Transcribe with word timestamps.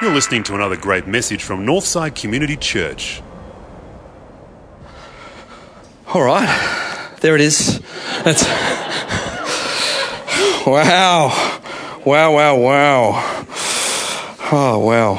You're 0.00 0.12
listening 0.12 0.42
to 0.44 0.54
another 0.54 0.76
great 0.76 1.06
message 1.06 1.44
from 1.44 1.64
Northside 1.64 2.20
Community 2.20 2.56
Church. 2.56 3.22
All 6.08 6.22
right, 6.22 7.16
there 7.20 7.36
it 7.36 7.40
is. 7.40 7.80
That's 8.24 8.44
wow, 10.66 11.60
wow, 12.04 12.34
wow, 12.34 12.56
wow. 12.56 13.46
Oh 14.50 14.78
wow. 14.84 15.14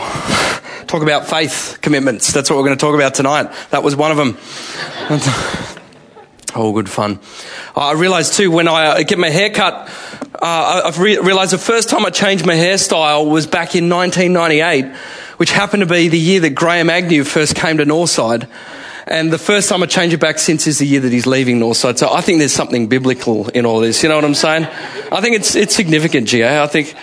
Talk 0.86 1.02
about 1.02 1.28
faith 1.28 1.80
commitments. 1.82 2.34
That's 2.34 2.50
what 2.50 2.58
we're 2.58 2.66
going 2.66 2.78
to 2.78 2.82
talk 2.82 2.94
about 2.94 3.16
tonight. 3.16 3.52
That 3.72 3.84
was 3.84 3.96
one 3.96 4.12
of 4.12 4.18
them. 4.18 4.38
Oh, 6.56 6.72
good 6.72 6.90
fun. 6.90 7.20
I 7.76 7.94
realized 7.94 8.34
too 8.34 8.52
when 8.52 8.68
I 8.68 8.86
uh, 8.86 9.04
get 9.04 9.18
my 9.18 9.30
hair 9.30 9.50
cut, 9.50 9.90
uh, 10.40 10.82
I've 10.86 11.00
re- 11.00 11.18
realized 11.18 11.52
the 11.52 11.58
first 11.58 11.90
time 11.90 12.06
I 12.06 12.12
changed 12.12 12.46
my 12.46 12.54
hairstyle 12.54 13.30
was 13.30 13.48
back 13.48 13.76
in 13.76 13.90
1998, 13.90 14.86
which 15.38 15.52
happened 15.52 15.82
to 15.82 15.88
be 15.88 16.10
the 16.10 16.20
year 16.20 16.40
that 16.42 16.52
Graham 16.52 16.92
Agnew 16.92 17.24
first 17.24 17.56
came 17.56 17.78
to 17.78 17.86
Northside. 17.86 18.48
And 19.08 19.34
the 19.34 19.40
first 19.40 19.68
time 19.68 19.82
I 19.82 19.88
changed 19.88 20.14
it 20.14 20.20
back 20.20 20.38
since 20.38 20.68
is 20.68 20.78
the 20.78 20.86
year 20.86 21.00
that 21.02 21.12
he's 21.12 21.26
leaving 21.26 21.60
Northside. 21.60 21.98
So 21.98 22.14
I 22.14 22.22
think 22.22 22.40
there's 22.40 22.54
something 22.54 22.88
biblical 22.88 23.50
in 23.50 23.66
all 23.66 23.80
this. 23.80 24.04
You 24.04 24.10
know 24.10 24.16
what 24.16 24.24
I'm 24.24 24.36
saying? 24.36 24.66
I 25.12 25.22
think 25.22 25.36
it's, 25.36 25.56
it's 25.56 25.76
significant, 25.76 26.28
GA. 26.28 26.62
I 26.62 26.68
think, 26.68 26.94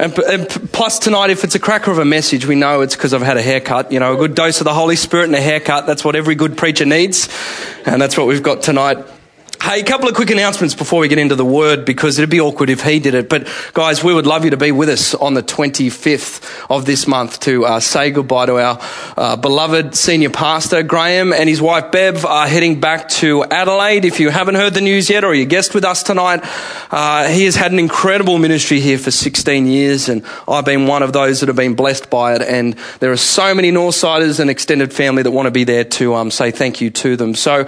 and, 0.00 0.18
and 0.18 0.48
plus 0.72 0.98
tonight, 0.98 1.28
if 1.28 1.44
it's 1.44 1.54
a 1.54 1.58
cracker 1.58 1.90
of 1.90 1.98
a 1.98 2.04
message, 2.06 2.46
we 2.46 2.54
know 2.54 2.80
it's 2.80 2.96
because 2.96 3.12
I've 3.12 3.20
had 3.20 3.36
a 3.36 3.42
haircut. 3.42 3.92
You 3.92 4.00
know, 4.00 4.14
a 4.14 4.16
good 4.16 4.34
dose 4.34 4.60
of 4.60 4.64
the 4.64 4.72
Holy 4.72 4.96
Spirit 4.96 5.24
and 5.24 5.34
a 5.34 5.40
haircut. 5.40 5.86
That's 5.86 6.02
what 6.02 6.16
every 6.16 6.34
good 6.34 6.56
preacher 6.56 6.86
needs. 6.86 7.28
And 7.84 8.00
that's 8.00 8.16
what 8.16 8.26
we've 8.26 8.42
got 8.42 8.62
tonight. 8.62 8.96
Hey, 9.62 9.80
a 9.80 9.84
couple 9.84 10.08
of 10.08 10.14
quick 10.14 10.30
announcements 10.30 10.74
before 10.74 11.00
we 11.00 11.08
get 11.08 11.18
into 11.18 11.34
the 11.34 11.44
word 11.44 11.84
because 11.84 12.18
it'd 12.18 12.30
be 12.30 12.40
awkward 12.40 12.70
if 12.70 12.82
he 12.82 12.98
did 12.98 13.12
it. 13.12 13.28
But 13.28 13.46
guys, 13.74 14.02
we 14.02 14.14
would 14.14 14.26
love 14.26 14.42
you 14.42 14.52
to 14.52 14.56
be 14.56 14.72
with 14.72 14.88
us 14.88 15.14
on 15.14 15.34
the 15.34 15.42
25th 15.42 16.64
of 16.70 16.86
this 16.86 17.06
month 17.06 17.40
to 17.40 17.66
uh, 17.66 17.78
say 17.78 18.10
goodbye 18.10 18.46
to 18.46 18.58
our 18.58 18.78
uh, 19.18 19.36
beloved 19.36 19.94
senior 19.94 20.30
pastor, 20.30 20.82
Graham, 20.82 21.34
and 21.34 21.46
his 21.46 21.60
wife, 21.60 21.92
Bev, 21.92 22.24
are 22.24 22.48
heading 22.48 22.80
back 22.80 23.10
to 23.10 23.44
Adelaide. 23.44 24.06
If 24.06 24.18
you 24.18 24.30
haven't 24.30 24.54
heard 24.54 24.72
the 24.72 24.80
news 24.80 25.10
yet 25.10 25.24
or 25.24 25.34
you're 25.34 25.44
guest 25.44 25.74
with 25.74 25.84
us 25.84 26.02
tonight, 26.02 26.40
uh, 26.90 27.28
he 27.28 27.44
has 27.44 27.54
had 27.54 27.70
an 27.70 27.78
incredible 27.78 28.38
ministry 28.38 28.80
here 28.80 28.98
for 28.98 29.10
16 29.10 29.66
years 29.66 30.08
and 30.08 30.24
I've 30.48 30.64
been 30.64 30.86
one 30.86 31.02
of 31.02 31.12
those 31.12 31.40
that 31.40 31.50
have 31.50 31.56
been 31.56 31.74
blessed 31.74 32.08
by 32.08 32.34
it. 32.34 32.40
And 32.40 32.78
there 33.00 33.12
are 33.12 33.18
so 33.18 33.54
many 33.54 33.70
Northsiders 33.70 34.40
and 34.40 34.48
extended 34.48 34.94
family 34.94 35.22
that 35.22 35.32
want 35.32 35.48
to 35.48 35.52
be 35.52 35.64
there 35.64 35.84
to 35.84 36.14
um, 36.14 36.30
say 36.30 36.50
thank 36.50 36.80
you 36.80 36.88
to 36.88 37.16
them. 37.16 37.34
So, 37.34 37.66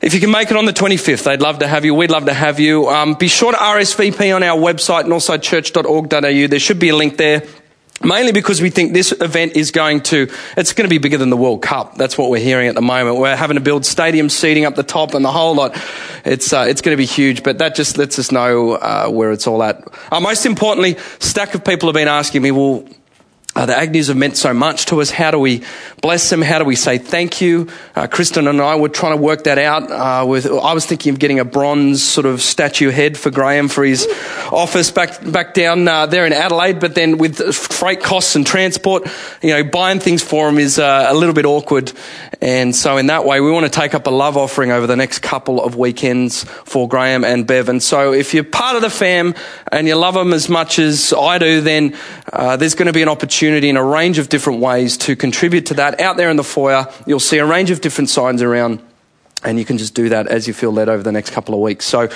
if 0.00 0.14
you 0.14 0.20
can 0.20 0.30
make 0.30 0.50
it 0.50 0.56
on 0.56 0.64
the 0.64 0.72
25th, 0.72 1.24
they'd 1.24 1.42
love 1.42 1.58
to 1.58 1.66
have 1.66 1.84
you. 1.84 1.94
We'd 1.94 2.10
love 2.10 2.24
to 2.24 2.32
have 2.32 2.58
you. 2.58 2.88
Um, 2.88 3.14
be 3.14 3.28
sure 3.28 3.52
to 3.52 3.58
RSVP 3.58 4.34
on 4.34 4.42
our 4.42 4.58
website, 4.58 5.04
northsidechurch.org.au. 5.04 6.46
There 6.48 6.58
should 6.58 6.78
be 6.78 6.88
a 6.88 6.96
link 6.96 7.18
there. 7.18 7.42
Mainly 8.02 8.32
because 8.32 8.62
we 8.62 8.70
think 8.70 8.94
this 8.94 9.12
event 9.12 9.56
is 9.56 9.72
going 9.72 10.00
to, 10.04 10.30
it's 10.56 10.72
going 10.72 10.88
to 10.88 10.90
be 10.90 10.96
bigger 10.96 11.18
than 11.18 11.28
the 11.28 11.36
World 11.36 11.60
Cup. 11.60 11.96
That's 11.96 12.16
what 12.16 12.30
we're 12.30 12.40
hearing 12.40 12.68
at 12.68 12.74
the 12.74 12.80
moment. 12.80 13.18
We're 13.18 13.36
having 13.36 13.56
to 13.56 13.60
build 13.60 13.84
stadium 13.84 14.30
seating 14.30 14.64
up 14.64 14.74
the 14.74 14.82
top 14.82 15.12
and 15.12 15.22
the 15.22 15.30
whole 15.30 15.54
lot. 15.54 15.78
It's, 16.24 16.50
uh, 16.50 16.64
it's 16.66 16.80
going 16.80 16.94
to 16.94 16.98
be 16.98 17.04
huge, 17.04 17.42
but 17.42 17.58
that 17.58 17.74
just 17.74 17.98
lets 17.98 18.18
us 18.18 18.32
know 18.32 18.72
uh, 18.72 19.10
where 19.10 19.32
it's 19.32 19.46
all 19.46 19.62
at. 19.62 19.86
Uh, 20.10 20.18
most 20.18 20.46
importantly, 20.46 20.96
stack 21.18 21.54
of 21.54 21.62
people 21.62 21.90
have 21.90 21.94
been 21.94 22.08
asking 22.08 22.40
me, 22.40 22.52
well, 22.52 22.88
uh, 23.60 23.66
the 23.66 23.76
Agnews 23.76 24.08
have 24.08 24.16
meant 24.16 24.38
so 24.38 24.54
much 24.54 24.86
to 24.86 25.02
us. 25.02 25.10
How 25.10 25.30
do 25.30 25.38
we 25.38 25.62
bless 26.00 26.30
them? 26.30 26.40
How 26.40 26.58
do 26.58 26.64
we 26.64 26.76
say 26.76 26.96
thank 26.96 27.42
you? 27.42 27.68
Uh, 27.94 28.06
Kristen 28.06 28.48
and 28.48 28.58
I 28.58 28.76
were 28.76 28.88
trying 28.88 29.12
to 29.12 29.22
work 29.22 29.44
that 29.44 29.58
out. 29.58 29.90
Uh, 29.90 30.24
with 30.26 30.46
I 30.46 30.72
was 30.72 30.86
thinking 30.86 31.12
of 31.12 31.18
getting 31.18 31.40
a 31.40 31.44
bronze 31.44 32.02
sort 32.02 32.24
of 32.24 32.40
statue 32.40 32.88
head 32.88 33.18
for 33.18 33.30
Graham 33.30 33.68
for 33.68 33.84
his 33.84 34.08
office 34.50 34.90
back 34.90 35.22
back 35.30 35.52
down 35.52 35.86
uh, 35.86 36.06
there 36.06 36.24
in 36.24 36.32
Adelaide. 36.32 36.80
But 36.80 36.94
then 36.94 37.18
with 37.18 37.54
freight 37.54 38.02
costs 38.02 38.34
and 38.34 38.46
transport, 38.46 39.06
you 39.42 39.50
know, 39.50 39.62
buying 39.62 40.00
things 40.00 40.22
for 40.22 40.48
him 40.48 40.56
is 40.56 40.78
uh, 40.78 41.08
a 41.10 41.14
little 41.14 41.34
bit 41.34 41.44
awkward. 41.44 41.92
And 42.42 42.74
so 42.74 42.96
in 42.96 43.06
that 43.06 43.26
way, 43.26 43.40
we 43.40 43.50
want 43.50 43.66
to 43.66 43.70
take 43.70 43.94
up 43.94 44.06
a 44.06 44.10
love 44.10 44.36
offering 44.36 44.70
over 44.70 44.86
the 44.86 44.96
next 44.96 45.18
couple 45.18 45.62
of 45.62 45.76
weekends 45.76 46.44
for 46.44 46.88
Graham 46.88 47.22
and 47.22 47.46
Bev. 47.46 47.68
And 47.68 47.82
so 47.82 48.14
if 48.14 48.32
you're 48.32 48.44
part 48.44 48.76
of 48.76 48.82
the 48.82 48.88
fam 48.88 49.34
and 49.70 49.86
you 49.86 49.94
love 49.94 50.14
them 50.14 50.32
as 50.32 50.48
much 50.48 50.78
as 50.78 51.12
I 51.12 51.36
do, 51.36 51.60
then 51.60 51.96
uh, 52.32 52.56
there's 52.56 52.74
going 52.74 52.86
to 52.86 52.94
be 52.94 53.02
an 53.02 53.08
opportunity 53.08 53.68
in 53.68 53.76
a 53.76 53.84
range 53.84 54.18
of 54.18 54.30
different 54.30 54.60
ways 54.60 54.96
to 54.98 55.16
contribute 55.16 55.66
to 55.66 55.74
that. 55.74 56.00
Out 56.00 56.16
there 56.16 56.30
in 56.30 56.36
the 56.36 56.44
foyer, 56.44 56.90
you'll 57.06 57.20
see 57.20 57.38
a 57.38 57.44
range 57.44 57.70
of 57.70 57.82
different 57.82 58.08
signs 58.08 58.40
around, 58.40 58.82
and 59.44 59.58
you 59.58 59.66
can 59.66 59.76
just 59.76 59.94
do 59.94 60.08
that 60.08 60.26
as 60.26 60.48
you 60.48 60.54
feel 60.54 60.72
led 60.72 60.88
over 60.88 61.02
the 61.02 61.12
next 61.12 61.30
couple 61.30 61.54
of 61.54 61.60
weeks. 61.60 61.84
So 61.84 62.08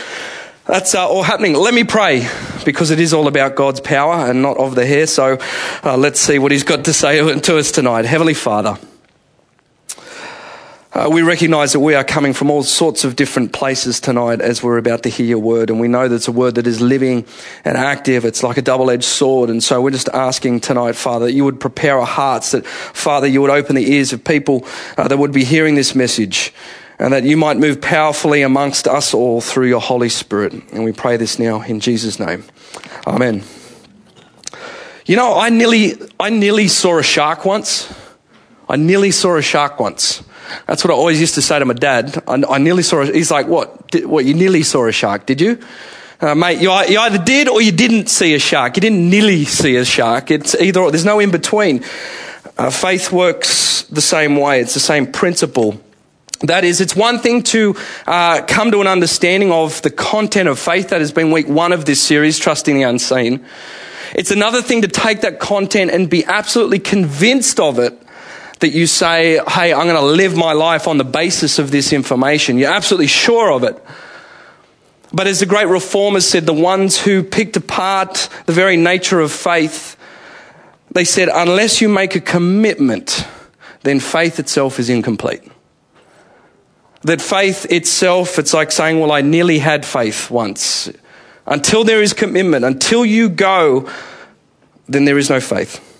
that's 0.64 0.94
uh, 0.94 1.06
all 1.06 1.22
happening. 1.22 1.52
Let 1.52 1.74
me 1.74 1.84
pray 1.84 2.26
because 2.64 2.90
it 2.90 2.98
is 2.98 3.12
all 3.12 3.28
about 3.28 3.56
God's 3.56 3.80
power 3.80 4.30
and 4.30 4.40
not 4.40 4.56
of 4.56 4.74
the 4.74 4.86
hair. 4.86 5.06
So 5.06 5.36
uh, 5.82 5.98
let's 5.98 6.18
see 6.18 6.38
what 6.38 6.50
He's 6.50 6.64
got 6.64 6.86
to 6.86 6.94
say 6.94 7.18
to 7.40 7.58
us 7.58 7.70
tonight. 7.70 8.06
Heavenly 8.06 8.34
Father. 8.34 8.78
Uh, 10.94 11.08
we 11.10 11.22
recognize 11.22 11.72
that 11.72 11.80
we 11.80 11.96
are 11.96 12.04
coming 12.04 12.32
from 12.32 12.48
all 12.48 12.62
sorts 12.62 13.02
of 13.02 13.16
different 13.16 13.52
places 13.52 13.98
tonight 13.98 14.40
as 14.40 14.62
we're 14.62 14.78
about 14.78 15.02
to 15.02 15.08
hear 15.08 15.26
your 15.26 15.40
word. 15.40 15.68
And 15.68 15.80
we 15.80 15.88
know 15.88 16.06
that 16.06 16.14
it's 16.14 16.28
a 16.28 16.32
word 16.32 16.54
that 16.54 16.68
is 16.68 16.80
living 16.80 17.26
and 17.64 17.76
active. 17.76 18.24
It's 18.24 18.44
like 18.44 18.58
a 18.58 18.62
double 18.62 18.88
edged 18.92 19.02
sword. 19.02 19.50
And 19.50 19.60
so 19.60 19.82
we're 19.82 19.90
just 19.90 20.08
asking 20.10 20.60
tonight, 20.60 20.94
Father, 20.94 21.26
that 21.26 21.32
you 21.32 21.44
would 21.44 21.58
prepare 21.58 21.98
our 21.98 22.06
hearts, 22.06 22.52
that, 22.52 22.64
Father, 22.64 23.26
you 23.26 23.40
would 23.42 23.50
open 23.50 23.74
the 23.74 23.92
ears 23.92 24.12
of 24.12 24.22
people 24.22 24.64
uh, 24.96 25.08
that 25.08 25.16
would 25.16 25.32
be 25.32 25.42
hearing 25.42 25.74
this 25.74 25.96
message. 25.96 26.54
And 27.00 27.12
that 27.12 27.24
you 27.24 27.36
might 27.36 27.56
move 27.56 27.80
powerfully 27.80 28.42
amongst 28.42 28.86
us 28.86 29.12
all 29.12 29.40
through 29.40 29.66
your 29.66 29.80
Holy 29.80 30.08
Spirit. 30.08 30.52
And 30.70 30.84
we 30.84 30.92
pray 30.92 31.16
this 31.16 31.40
now 31.40 31.60
in 31.62 31.80
Jesus' 31.80 32.20
name. 32.20 32.44
Amen. 33.04 33.42
You 35.06 35.16
know, 35.16 35.36
I 35.36 35.48
nearly, 35.48 35.94
I 36.20 36.30
nearly 36.30 36.68
saw 36.68 36.98
a 36.98 37.02
shark 37.02 37.44
once. 37.44 37.92
I 38.68 38.76
nearly 38.76 39.10
saw 39.10 39.36
a 39.36 39.42
shark 39.42 39.80
once. 39.80 40.22
That's 40.66 40.84
what 40.84 40.90
I 40.90 40.94
always 40.94 41.20
used 41.20 41.34
to 41.34 41.42
say 41.42 41.58
to 41.58 41.64
my 41.64 41.74
dad. 41.74 42.22
I, 42.26 42.42
I 42.48 42.58
nearly 42.58 42.82
saw. 42.82 43.00
A, 43.00 43.06
he's 43.06 43.30
like, 43.30 43.46
"What? 43.46 43.90
Did, 43.90 44.06
what? 44.06 44.24
You 44.24 44.34
nearly 44.34 44.62
saw 44.62 44.86
a 44.86 44.92
shark? 44.92 45.26
Did 45.26 45.40
you?" 45.40 45.58
Uh, 46.20 46.34
mate, 46.34 46.60
you, 46.60 46.72
you, 46.88 46.98
either 46.98 47.18
did 47.18 47.48
or 47.48 47.60
you 47.60 47.72
didn't 47.72 48.08
see 48.08 48.34
a 48.34 48.38
shark. 48.38 48.76
You 48.76 48.80
didn't 48.80 49.10
nearly 49.10 49.44
see 49.44 49.76
a 49.76 49.84
shark. 49.84 50.30
It's 50.30 50.54
either 50.54 50.80
or. 50.80 50.90
There's 50.90 51.04
no 51.04 51.20
in 51.20 51.30
between. 51.30 51.84
Uh, 52.56 52.70
faith 52.70 53.10
works 53.10 53.82
the 53.82 54.00
same 54.00 54.36
way. 54.36 54.60
It's 54.60 54.74
the 54.74 54.80
same 54.80 55.10
principle. 55.10 55.80
That 56.42 56.64
is, 56.64 56.80
it's 56.80 56.94
one 56.94 57.20
thing 57.20 57.42
to 57.44 57.74
uh, 58.06 58.42
come 58.46 58.70
to 58.70 58.80
an 58.80 58.86
understanding 58.86 59.50
of 59.50 59.80
the 59.82 59.90
content 59.90 60.48
of 60.48 60.58
faith. 60.58 60.90
That 60.90 61.00
has 61.00 61.12
been 61.12 61.30
week 61.30 61.48
one 61.48 61.72
of 61.72 61.84
this 61.84 62.02
series, 62.02 62.38
Trusting 62.38 62.76
the 62.76 62.82
Unseen. 62.82 63.44
It's 64.14 64.30
another 64.30 64.62
thing 64.62 64.82
to 64.82 64.88
take 64.88 65.22
that 65.22 65.40
content 65.40 65.90
and 65.90 66.08
be 66.08 66.24
absolutely 66.24 66.78
convinced 66.78 67.58
of 67.58 67.78
it 67.78 67.98
that 68.64 68.72
you 68.72 68.86
say, 68.86 69.38
hey, 69.46 69.74
I'm 69.74 69.86
going 69.86 69.94
to 69.94 70.00
live 70.00 70.34
my 70.34 70.54
life 70.54 70.88
on 70.88 70.96
the 70.96 71.04
basis 71.04 71.58
of 71.58 71.70
this 71.70 71.92
information. 71.92 72.56
You're 72.56 72.72
absolutely 72.72 73.08
sure 73.08 73.52
of 73.52 73.62
it. 73.62 73.76
But 75.12 75.26
as 75.26 75.40
the 75.40 75.46
great 75.46 75.68
reformers 75.68 76.26
said, 76.26 76.46
the 76.46 76.54
ones 76.54 76.98
who 76.98 77.22
picked 77.22 77.58
apart 77.58 78.30
the 78.46 78.54
very 78.54 78.78
nature 78.78 79.20
of 79.20 79.30
faith, 79.30 79.98
they 80.92 81.04
said, 81.04 81.28
unless 81.28 81.82
you 81.82 81.90
make 81.90 82.16
a 82.16 82.22
commitment, 82.22 83.26
then 83.82 84.00
faith 84.00 84.38
itself 84.38 84.78
is 84.78 84.88
incomplete. 84.88 85.42
That 87.02 87.20
faith 87.20 87.70
itself, 87.70 88.38
it's 88.38 88.54
like 88.54 88.72
saying, 88.72 88.98
well, 88.98 89.12
I 89.12 89.20
nearly 89.20 89.58
had 89.58 89.84
faith 89.84 90.30
once. 90.30 90.90
Until 91.44 91.84
there 91.84 92.00
is 92.00 92.14
commitment, 92.14 92.64
until 92.64 93.04
you 93.04 93.28
go, 93.28 93.90
then 94.88 95.04
there 95.04 95.18
is 95.18 95.28
no 95.28 95.38
faith. 95.38 95.90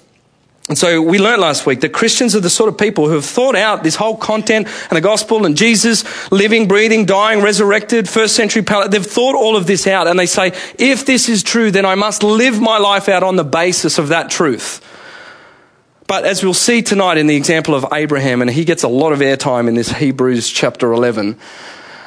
And 0.67 0.79
so 0.79 1.03
we 1.03 1.19
learned 1.19 1.43
last 1.43 1.67
week 1.67 1.83
that 1.83 1.93
Christians 1.93 2.35
are 2.35 2.41
the 2.41 2.49
sort 2.49 2.71
of 2.71 2.79
people 2.79 3.07
who 3.07 3.15
have 3.15 3.25
thought 3.27 3.55
out 3.55 3.83
this 3.83 3.97
whole 3.97 4.17
content 4.17 4.67
and 4.67 4.97
the 4.97 5.03
gospel 5.03 5.45
and 5.45 5.59
Jesus 5.59 6.05
living, 6.33 6.69
breathing, 6.69 7.05
dying, 7.05 7.43
resurrected, 7.43 8.09
first 8.09 8.35
century 8.35 8.63
palate. 8.63 8.91
They've 8.91 9.05
thought 9.05 9.35
all 9.35 9.57
of 9.57 9.67
this 9.67 9.87
out 9.87 10.07
and 10.07 10.19
they 10.19 10.25
say, 10.25 10.55
if 10.79 11.05
this 11.05 11.29
is 11.29 11.43
true, 11.43 11.71
then 11.71 11.85
I 11.85 11.97
must 11.97 12.23
live 12.23 12.63
my 12.63 12.79
life 12.79 13.11
out 13.11 13.23
on 13.23 13.37
the 13.37 13.45
basis 13.45 13.99
of 13.99 14.09
that 14.09 14.31
truth. 14.31 14.81
But 16.07 16.25
as 16.25 16.43
we'll 16.43 16.55
see 16.55 16.81
tonight 16.81 17.19
in 17.19 17.27
the 17.27 17.37
example 17.37 17.75
of 17.75 17.87
Abraham, 17.93 18.41
and 18.41 18.51
he 18.51 18.65
gets 18.65 18.83
a 18.83 18.89
lot 18.89 19.13
of 19.13 19.19
airtime 19.19 19.69
in 19.69 19.75
this 19.75 19.91
Hebrews 19.91 20.49
chapter 20.49 20.93
11 20.93 21.39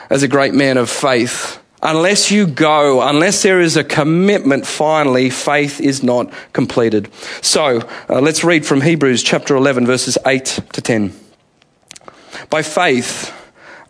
as 0.10 0.24
a 0.24 0.28
great 0.28 0.54
man 0.54 0.78
of 0.78 0.90
faith, 0.90 1.60
Unless 1.90 2.32
you 2.32 2.48
go, 2.48 3.02
unless 3.02 3.44
there 3.44 3.62
is 3.62 3.78
a 3.78 3.84
commitment, 3.84 4.68
finally, 4.68 5.30
faith 5.30 5.80
is 5.80 6.04
not 6.04 6.34
completed. 6.52 7.10
So, 7.42 7.80
uh, 8.10 8.20
let's 8.20 8.44
read 8.44 8.66
from 8.66 8.82
Hebrews 8.82 9.24
chapter 9.24 9.56
11, 9.56 9.86
verses 9.86 10.18
8 10.26 10.60
to 10.74 10.82
10. 10.82 11.18
By 12.50 12.62
faith, 12.62 13.34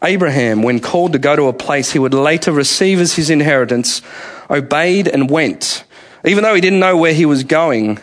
Abraham, 0.04 0.62
when 0.62 0.80
called 0.80 1.14
to 1.14 1.18
go 1.18 1.36
to 1.36 1.48
a 1.48 1.54
place 1.54 1.92
he 1.92 1.98
would 1.98 2.14
later 2.14 2.52
receive 2.52 3.00
as 3.00 3.16
his 3.16 3.32
inheritance, 3.32 4.04
obeyed 4.48 5.08
and 5.08 5.28
went, 5.28 5.84
even 6.24 6.44
though 6.44 6.54
he 6.54 6.62
didn't 6.62 6.80
know 6.80 6.98
where 6.98 7.16
he 7.16 7.26
was 7.26 7.44
going. 7.44 7.98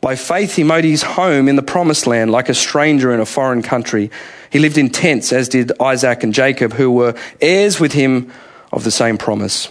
By 0.00 0.16
faith, 0.16 0.56
he 0.56 0.64
made 0.64 0.84
his 0.84 1.02
home 1.02 1.48
in 1.48 1.56
the 1.56 1.62
promised 1.62 2.06
land 2.06 2.30
like 2.30 2.48
a 2.48 2.54
stranger 2.54 3.12
in 3.12 3.20
a 3.20 3.26
foreign 3.26 3.60
country. 3.60 4.10
He 4.48 4.58
lived 4.58 4.78
in 4.78 4.88
tents, 4.88 5.34
as 5.34 5.50
did 5.50 5.70
Isaac 5.82 6.22
and 6.22 6.32
Jacob, 6.32 6.72
who 6.72 6.90
were 6.90 7.14
heirs 7.42 7.78
with 7.78 7.92
him 7.92 8.32
of 8.72 8.84
the 8.84 8.90
same 8.90 9.18
promise. 9.18 9.70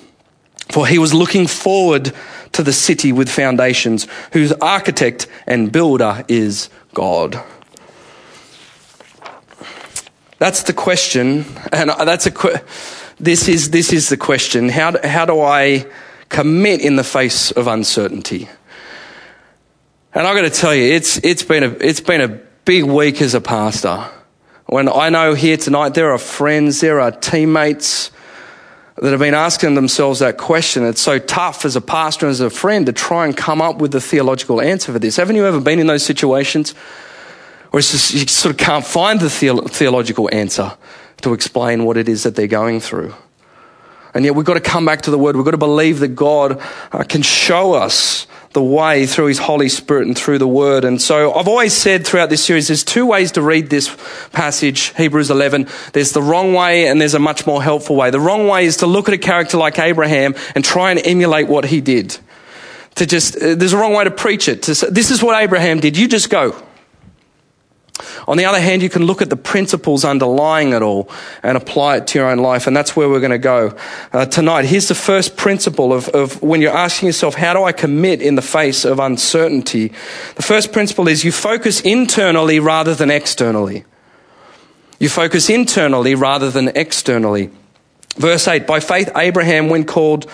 For 0.70 0.86
he 0.86 1.00
was 1.00 1.14
looking 1.14 1.48
forward 1.48 2.14
to 2.52 2.64
the 2.64 2.74
city 2.74 3.12
with 3.12 3.30
foundations, 3.30 4.08
whose 4.34 4.52
architect 4.54 5.28
and 5.46 5.72
builder 5.72 6.26
is 6.28 6.70
God. 6.94 7.42
That's 10.40 10.64
the 10.64 10.74
question, 10.74 11.46
and 11.72 11.90
that's 11.90 12.26
a 12.26 12.32
que- 12.32 12.62
this 13.20 13.48
is 13.48 13.72
this 13.72 13.92
is 13.92 14.10
the 14.10 14.18
question. 14.18 14.70
How 14.70 14.92
do, 14.92 15.08
how 15.08 15.26
do 15.26 15.42
I 15.42 15.88
commit 16.30 16.82
in 16.82 16.96
the 16.96 17.04
face 17.04 17.52
of 17.52 17.68
uncertainty? 17.68 18.48
And 20.14 20.28
I've 20.28 20.36
got 20.36 20.44
to 20.44 20.50
tell 20.50 20.76
you, 20.76 20.94
it's 20.94 21.18
it's 21.24 21.44
been 21.44 21.64
a 21.64 21.70
it's 21.80 22.02
been 22.02 22.22
a 22.22 22.28
big 22.66 22.84
week 22.84 23.22
as 23.22 23.34
a 23.34 23.42
pastor. 23.42 24.06
When 24.68 24.90
I 24.90 25.10
know 25.10 25.34
here 25.34 25.58
tonight 25.58 25.94
there 25.94 26.12
are 26.12 26.18
friends, 26.18 26.82
there 26.82 27.00
are 27.00 27.12
teammates 27.12 28.12
that 29.00 29.12
have 29.12 29.20
been 29.20 29.36
asking 29.36 29.76
themselves 29.76 30.20
that 30.20 30.38
question. 30.38 30.84
It's 30.84 31.02
so 31.02 31.20
tough 31.20 31.66
as 31.66 31.76
a 31.76 31.82
pastor 31.82 32.26
and 32.26 32.32
as 32.32 32.42
a 32.42 32.50
friend 32.50 32.86
to 32.88 32.94
try 32.94 33.26
and 33.26 33.38
come 33.38 33.62
up 33.62 33.78
with 33.78 33.92
the 33.92 34.02
theological 34.02 34.60
answer 34.60 34.92
for 34.92 35.00
this. 35.00 35.18
Haven't 35.18 35.36
you 35.36 35.46
ever 35.46 35.62
been 35.62 35.80
in 35.80 35.86
those 35.86 36.04
situations 36.04 36.72
where 37.70 37.82
just, 37.82 38.14
you 38.14 38.26
sort 38.26 38.54
of 38.54 38.58
can't 38.58 38.86
find 38.86 39.20
the 39.20 39.30
theological 39.30 40.30
answer 40.34 40.76
to 41.22 41.34
explain 41.34 41.86
what 41.86 41.96
it 41.96 42.10
is 42.10 42.24
that 42.24 42.36
they're 42.36 42.48
going 42.48 42.80
through? 42.80 43.14
And 44.16 44.26
yet 44.26 44.34
we've 44.34 44.46
got 44.46 44.56
to 44.56 44.62
come 44.62 44.86
back 44.86 45.04
to 45.04 45.12
the 45.12 45.18
word. 45.20 45.36
We've 45.36 45.46
got 45.46 45.52
to 45.52 45.58
believe 45.58 46.00
that 46.00 46.16
God 46.16 46.60
uh, 46.92 47.04
can 47.04 47.22
show 47.22 47.74
us 47.74 48.26
the 48.58 48.64
way 48.64 49.06
through 49.06 49.28
His 49.28 49.38
Holy 49.38 49.70
Spirit 49.70 50.08
and 50.08 50.18
through 50.18 50.40
the 50.40 50.48
Word. 50.48 50.84
And 50.84 51.00
so 51.00 51.32
I've 51.32 51.48
always 51.48 51.74
said 51.74 52.08
throughout 52.08 52.32
this 52.32 52.44
series, 52.44 52.70
there's 52.70 52.84
two 52.84 53.06
ways 53.06 53.34
to 53.34 53.42
read 53.44 53.70
this 53.70 53.96
passage, 54.32 54.96
Hebrews 54.98 55.30
11. 55.30 55.68
There's 55.94 56.12
the 56.12 56.24
wrong 56.24 56.54
way 56.54 56.88
and 56.88 57.00
there's 57.00 57.14
a 57.14 57.20
much 57.20 57.46
more 57.46 57.62
helpful 57.62 57.96
way. 57.96 58.10
The 58.10 58.20
wrong 58.20 58.48
way 58.48 58.66
is 58.66 58.78
to 58.78 58.88
look 58.88 59.10
at 59.10 59.14
a 59.14 59.20
character 59.20 59.58
like 59.58 59.78
Abraham 59.78 60.34
and 60.56 60.66
try 60.66 60.90
and 60.90 61.00
emulate 61.06 61.48
what 61.48 61.66
he 61.66 61.82
did. 61.82 62.18
To 62.96 63.06
just, 63.06 63.36
uh, 63.36 63.54
there's 63.54 63.74
a 63.74 63.78
wrong 63.78 63.94
way 63.94 64.06
to 64.06 64.10
preach 64.10 64.48
it. 64.48 64.64
To 64.64 64.74
say, 64.74 64.90
this 64.90 65.12
is 65.12 65.22
what 65.22 65.40
Abraham 65.40 65.80
did. 65.80 65.96
You 65.96 66.08
just 66.08 66.32
go. 66.32 66.60
On 68.28 68.38
the 68.38 68.46
other 68.46 68.60
hand, 68.60 68.82
you 68.82 68.90
can 68.90 69.06
look 69.06 69.22
at 69.22 69.30
the 69.30 69.38
principles 69.38 70.06
underlying 70.06 70.74
it 70.74 70.82
all 70.82 71.10
and 71.44 71.58
apply 71.58 71.98
it 71.98 72.08
to 72.08 72.20
your 72.20 72.30
own 72.30 72.40
life, 72.40 72.68
and 72.68 72.76
that's 72.76 72.96
where 72.96 73.10
we're 73.10 73.20
going 73.20 73.32
to 73.32 73.38
go 73.38 73.78
uh, 74.14 74.26
tonight. 74.26 74.66
Here's 74.66 74.88
the 74.88 74.96
first 74.96 75.38
principle 75.38 75.94
of, 75.94 76.08
of 76.10 76.42
when 76.42 76.62
you're 76.62 76.76
asking 76.76 77.08
yourself, 77.08 77.36
how 77.36 77.54
do 77.54 77.64
I 77.64 77.72
commit 77.72 78.22
in 78.22 78.36
the 78.36 78.42
face 78.42 78.86
of 78.86 79.00
uncertainty? 79.00 79.90
The 80.36 80.44
first 80.44 80.72
principle 80.72 81.08
is 81.08 81.24
you 81.24 81.32
focus 81.32 81.82
internally 81.82 82.60
rather 82.60 82.94
than 82.94 83.10
externally. 83.10 83.86
You 85.00 85.10
focus 85.10 85.50
internally 85.50 86.16
rather 86.16 86.50
than 86.50 86.70
externally. 86.70 87.52
Verse 88.16 88.48
8 88.48 88.66
By 88.66 88.80
faith, 88.80 89.10
Abraham, 89.16 89.70
when 89.70 89.86
called 89.86 90.30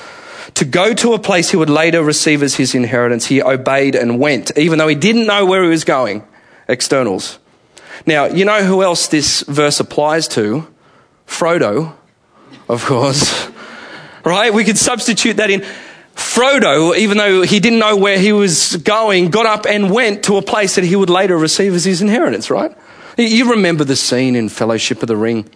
to 0.56 0.66
go 0.66 0.94
to 0.94 1.14
a 1.14 1.20
place 1.20 1.52
he 1.52 1.58
would 1.58 1.70
later 1.70 2.04
receive 2.04 2.44
as 2.44 2.56
his 2.56 2.76
inheritance, 2.76 3.26
he 3.26 3.42
obeyed 3.42 3.96
and 3.96 4.20
went, 4.20 4.58
even 4.58 4.78
though 4.78 4.88
he 4.88 4.96
didn't 4.96 5.26
know 5.26 5.46
where 5.46 5.64
he 5.64 5.70
was 5.70 5.84
going. 5.84 6.24
Externals. 6.68 7.40
Now, 8.06 8.26
you 8.26 8.46
know 8.46 8.64
who 8.64 8.84
else 8.84 9.08
this 9.08 9.42
verse 9.42 9.80
applies 9.80 10.28
to? 10.30 10.68
Frodo, 11.28 11.96
of 12.68 12.84
course. 12.86 13.50
right? 14.26 14.54
We 14.54 14.64
could 14.64 14.78
substitute 14.78 15.38
that 15.38 15.50
in. 15.50 15.66
Frodo, 16.16 16.96
even 16.96 17.18
though 17.18 17.42
he 17.42 17.60
didn't 17.60 17.80
know 17.80 17.96
where 17.96 18.20
he 18.20 18.32
was 18.32 18.76
going, 18.78 19.32
got 19.32 19.48
up 19.48 19.66
and 19.66 19.92
went 19.92 20.24
to 20.26 20.38
a 20.38 20.44
place 20.44 20.76
that 20.76 20.84
he 20.84 20.96
would 20.96 21.10
later 21.10 21.36
receive 21.38 21.74
as 21.74 21.86
his 21.86 22.04
inheritance, 22.04 22.52
right? 22.52 22.76
You 23.18 23.52
remember 23.52 23.84
the 23.84 23.96
scene 23.96 24.36
in 24.36 24.50
Fellowship 24.50 25.02
of 25.02 25.08
the 25.08 25.18
Ring 25.18 25.50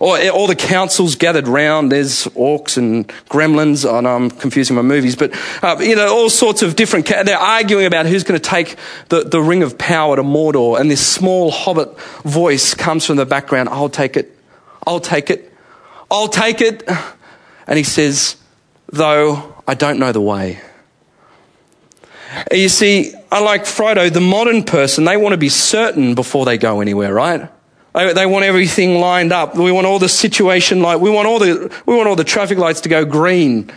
or 0.00 0.18
all 0.30 0.46
the 0.46 0.56
councils 0.56 1.16
gathered 1.16 1.48
round. 1.48 1.92
There's 1.92 2.24
orcs 2.28 2.76
and 2.76 3.06
gremlins. 3.28 3.90
I 3.90 4.00
know 4.00 4.16
I'm 4.16 4.30
confusing 4.30 4.76
my 4.76 4.82
movies, 4.82 5.16
but 5.16 5.32
uh, 5.62 5.76
you 5.80 5.96
know 5.96 6.12
all 6.12 6.30
sorts 6.30 6.62
of 6.62 6.76
different. 6.76 7.06
Ca- 7.06 7.22
they're 7.22 7.38
arguing 7.38 7.86
about 7.86 8.06
who's 8.06 8.24
going 8.24 8.40
to 8.40 8.48
take 8.48 8.76
the, 9.08 9.22
the 9.22 9.40
ring 9.40 9.62
of 9.62 9.78
power 9.78 10.16
to 10.16 10.22
Mordor, 10.22 10.78
and 10.78 10.90
this 10.90 11.06
small 11.06 11.50
hobbit 11.50 11.98
voice 12.22 12.74
comes 12.74 13.06
from 13.06 13.16
the 13.16 13.26
background. 13.26 13.68
I'll 13.68 13.88
take 13.88 14.16
it. 14.16 14.36
I'll 14.86 15.00
take 15.00 15.30
it. 15.30 15.52
I'll 16.10 16.28
take 16.28 16.60
it. 16.60 16.88
And 17.66 17.78
he 17.78 17.84
says, 17.84 18.36
though 18.92 19.54
I 19.66 19.74
don't 19.74 19.98
know 19.98 20.12
the 20.12 20.20
way. 20.20 20.60
You 22.52 22.68
see, 22.68 23.14
unlike 23.30 23.62
Frodo, 23.62 24.12
the 24.12 24.20
modern 24.20 24.64
person, 24.64 25.04
they 25.04 25.16
want 25.16 25.32
to 25.32 25.38
be 25.38 25.48
certain 25.48 26.14
before 26.14 26.44
they 26.44 26.58
go 26.58 26.80
anywhere, 26.80 27.14
right? 27.14 27.50
They, 27.94 28.26
want 28.26 28.44
everything 28.44 28.98
lined 28.98 29.32
up. 29.32 29.56
We 29.56 29.70
want 29.70 29.86
all 29.86 30.00
the 30.00 30.08
situation 30.08 30.82
like 30.82 31.00
we 31.00 31.10
want 31.10 31.28
all 31.28 31.38
the 31.38 31.72
we 31.86 31.94
want 31.94 32.08
all 32.08 32.16
the 32.16 32.24
traffic 32.24 32.58
lights 32.58 32.80
to 32.82 32.88
go 32.88 33.04
green 33.04 33.70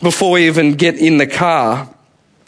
before 0.00 0.30
we 0.30 0.46
even 0.46 0.74
get 0.74 0.94
in 0.94 1.18
the 1.18 1.26
car. 1.26 1.88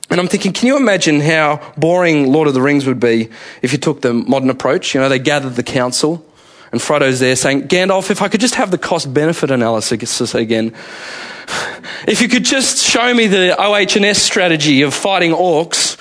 And 0.09 0.21
I'm 0.21 0.29
thinking, 0.29 0.53
can 0.53 0.69
you 0.69 0.77
imagine 0.77 1.21
how 1.21 1.61
boring 1.77 2.33
Lord 2.33 2.47
of 2.47 2.55
the 2.55 2.63
Rings 2.63 2.87
would 2.87 3.01
be 3.01 3.29
if 3.63 3.73
you 3.73 3.79
took 3.79 4.03
the 4.03 4.15
modern 4.15 4.49
approach? 4.49 4.95
You 4.95 5.01
know, 5.01 5.09
they 5.09 5.19
gathered 5.19 5.55
the 5.55 5.65
council, 5.65 6.25
and 6.71 6.81
Frodo's 6.81 7.19
there 7.19 7.35
saying, 7.35 7.67
Gandalf, 7.67 8.11
if 8.13 8.23
I 8.23 8.29
could 8.29 8.41
just 8.41 8.55
have 8.55 8.71
the 8.71 8.79
cost 8.79 9.13
benefit 9.13 9.51
analysis 9.51 10.35
again. 10.35 10.73
If 12.07 12.21
you 12.21 12.29
could 12.29 12.45
just 12.45 12.85
show 12.85 13.15
me 13.15 13.27
the 13.27 13.57
OH&S 13.59 14.21
strategy 14.21 14.83
of 14.83 14.93
fighting 14.93 15.33
orcs, 15.33 15.97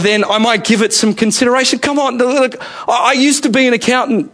then 0.00 0.24
I 0.24 0.38
might 0.38 0.64
give 0.64 0.82
it 0.82 0.92
some 0.92 1.14
consideration. 1.14 1.78
Come 1.78 1.98
on, 1.98 2.18
look, 2.18 2.56
I 2.88 3.12
used 3.12 3.42
to 3.44 3.50
be 3.50 3.66
an 3.66 3.74
accountant. 3.74 4.32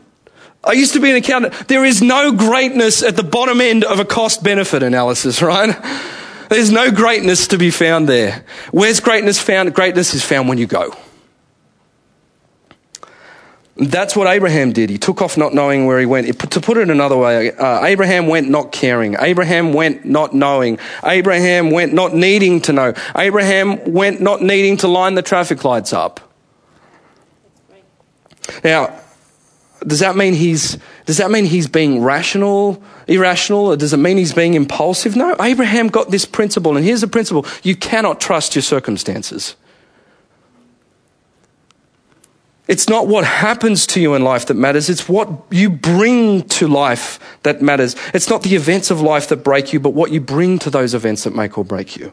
I 0.65 0.73
used 0.73 0.93
to 0.95 1.01
be 1.01 1.11
an 1.11 1.17
accountant. 1.17 1.69
There 1.69 1.85
is 1.85 2.03
no 2.03 2.33
greatness 2.33 3.03
at 3.03 3.17
the 3.17 3.23
bottom 3.23 3.61
end 3.61 3.85
of 3.85 4.01
a 4.01 4.05
cost 4.05 4.43
benefit 4.43 4.83
analysis, 4.83 5.41
right? 5.43 5.77
There's 6.49 6.71
no 6.71 6.91
greatness 6.91 7.49
to 7.49 7.59
be 7.59 7.71
found 7.71 8.09
there. 8.09 8.45
Where's 8.71 9.01
greatness 9.01 9.41
found? 9.41 9.75
Greatness 9.75 10.15
is 10.15 10.25
found 10.25 10.49
when 10.49 10.59
you 10.59 10.67
go. 10.67 10.95
That's 13.79 14.17
what 14.17 14.27
Abraham 14.27 14.73
did. 14.73 14.91
He 14.91 14.99
took 14.99 15.23
off 15.23 15.37
not 15.37 15.55
knowing 15.55 15.87
where 15.87 16.01
he 16.01 16.07
went. 16.07 16.27
To 16.51 16.61
put 16.61 16.79
it 16.79 16.91
another 16.91 17.17
way, 17.17 17.53
uh, 17.53 17.85
Abraham 17.85 18.27
went 18.27 18.51
not 18.51 18.73
caring. 18.73 19.15
Abraham 19.21 19.73
went 19.73 20.05
not 20.05 20.35
knowing. 20.35 20.81
Abraham 21.05 21.71
went 21.71 21.93
not 21.93 22.13
needing 22.13 22.61
to 22.63 22.73
know. 22.73 22.93
Abraham 23.17 23.93
went 23.93 24.21
not 24.21 24.43
needing 24.43 24.79
to 24.79 24.89
line 24.89 25.15
the 25.15 25.23
traffic 25.23 25.63
lights 25.63 25.93
up. 25.93 26.19
Now, 28.65 28.99
does 29.87 30.01
that 30.01 30.17
mean 30.17 30.35
he's 30.35 30.77
does 31.07 31.19
that 31.19 31.31
mean 31.31 31.45
he's 31.45 31.69
being 31.69 32.03
rational, 32.03 32.83
irrational, 33.07 33.67
or 33.67 33.77
does 33.77 33.93
it 33.93 33.99
mean 33.99 34.17
he's 34.17 34.35
being 34.35 34.55
impulsive? 34.55 35.15
No, 35.15 35.37
Abraham 35.41 35.87
got 35.87 36.11
this 36.11 36.25
principle, 36.25 36.77
and 36.77 36.85
here's 36.85 37.03
the 37.03 37.07
principle: 37.07 37.47
you 37.63 37.77
cannot 37.77 38.21
trust 38.21 38.57
your 38.57 38.63
circumstances. 38.63 39.55
It's 42.69 42.87
not 42.87 43.09
what 43.09 43.25
happens 43.25 43.87
to 43.89 44.01
you 44.01 44.15
in 44.15 44.23
life 44.23 44.47
that 44.47 44.55
matters, 44.55 44.91
it's 44.91 45.09
what 45.09 45.31
you 45.51 45.71
bring 45.71 46.43
to 46.49 46.69
life 46.69 47.19
that 47.43 47.63
matters. 47.63 47.97
It's 48.13 48.29
not 48.29 48.43
the 48.43 48.55
events 48.55 48.91
of 48.91 49.01
life 49.01 49.29
that 49.29 49.39
break 49.43 49.73
you, 49.73 49.81
but 49.81 49.95
what 49.95 50.13
you 50.13 50.21
bring 50.21 50.59
to 50.61 50.71
those 50.71 50.95
events 50.95 51.25
that 51.25 51.35
make 51.35 51.57
or 51.57 51.65
break 51.65 51.97
you. 51.97 52.13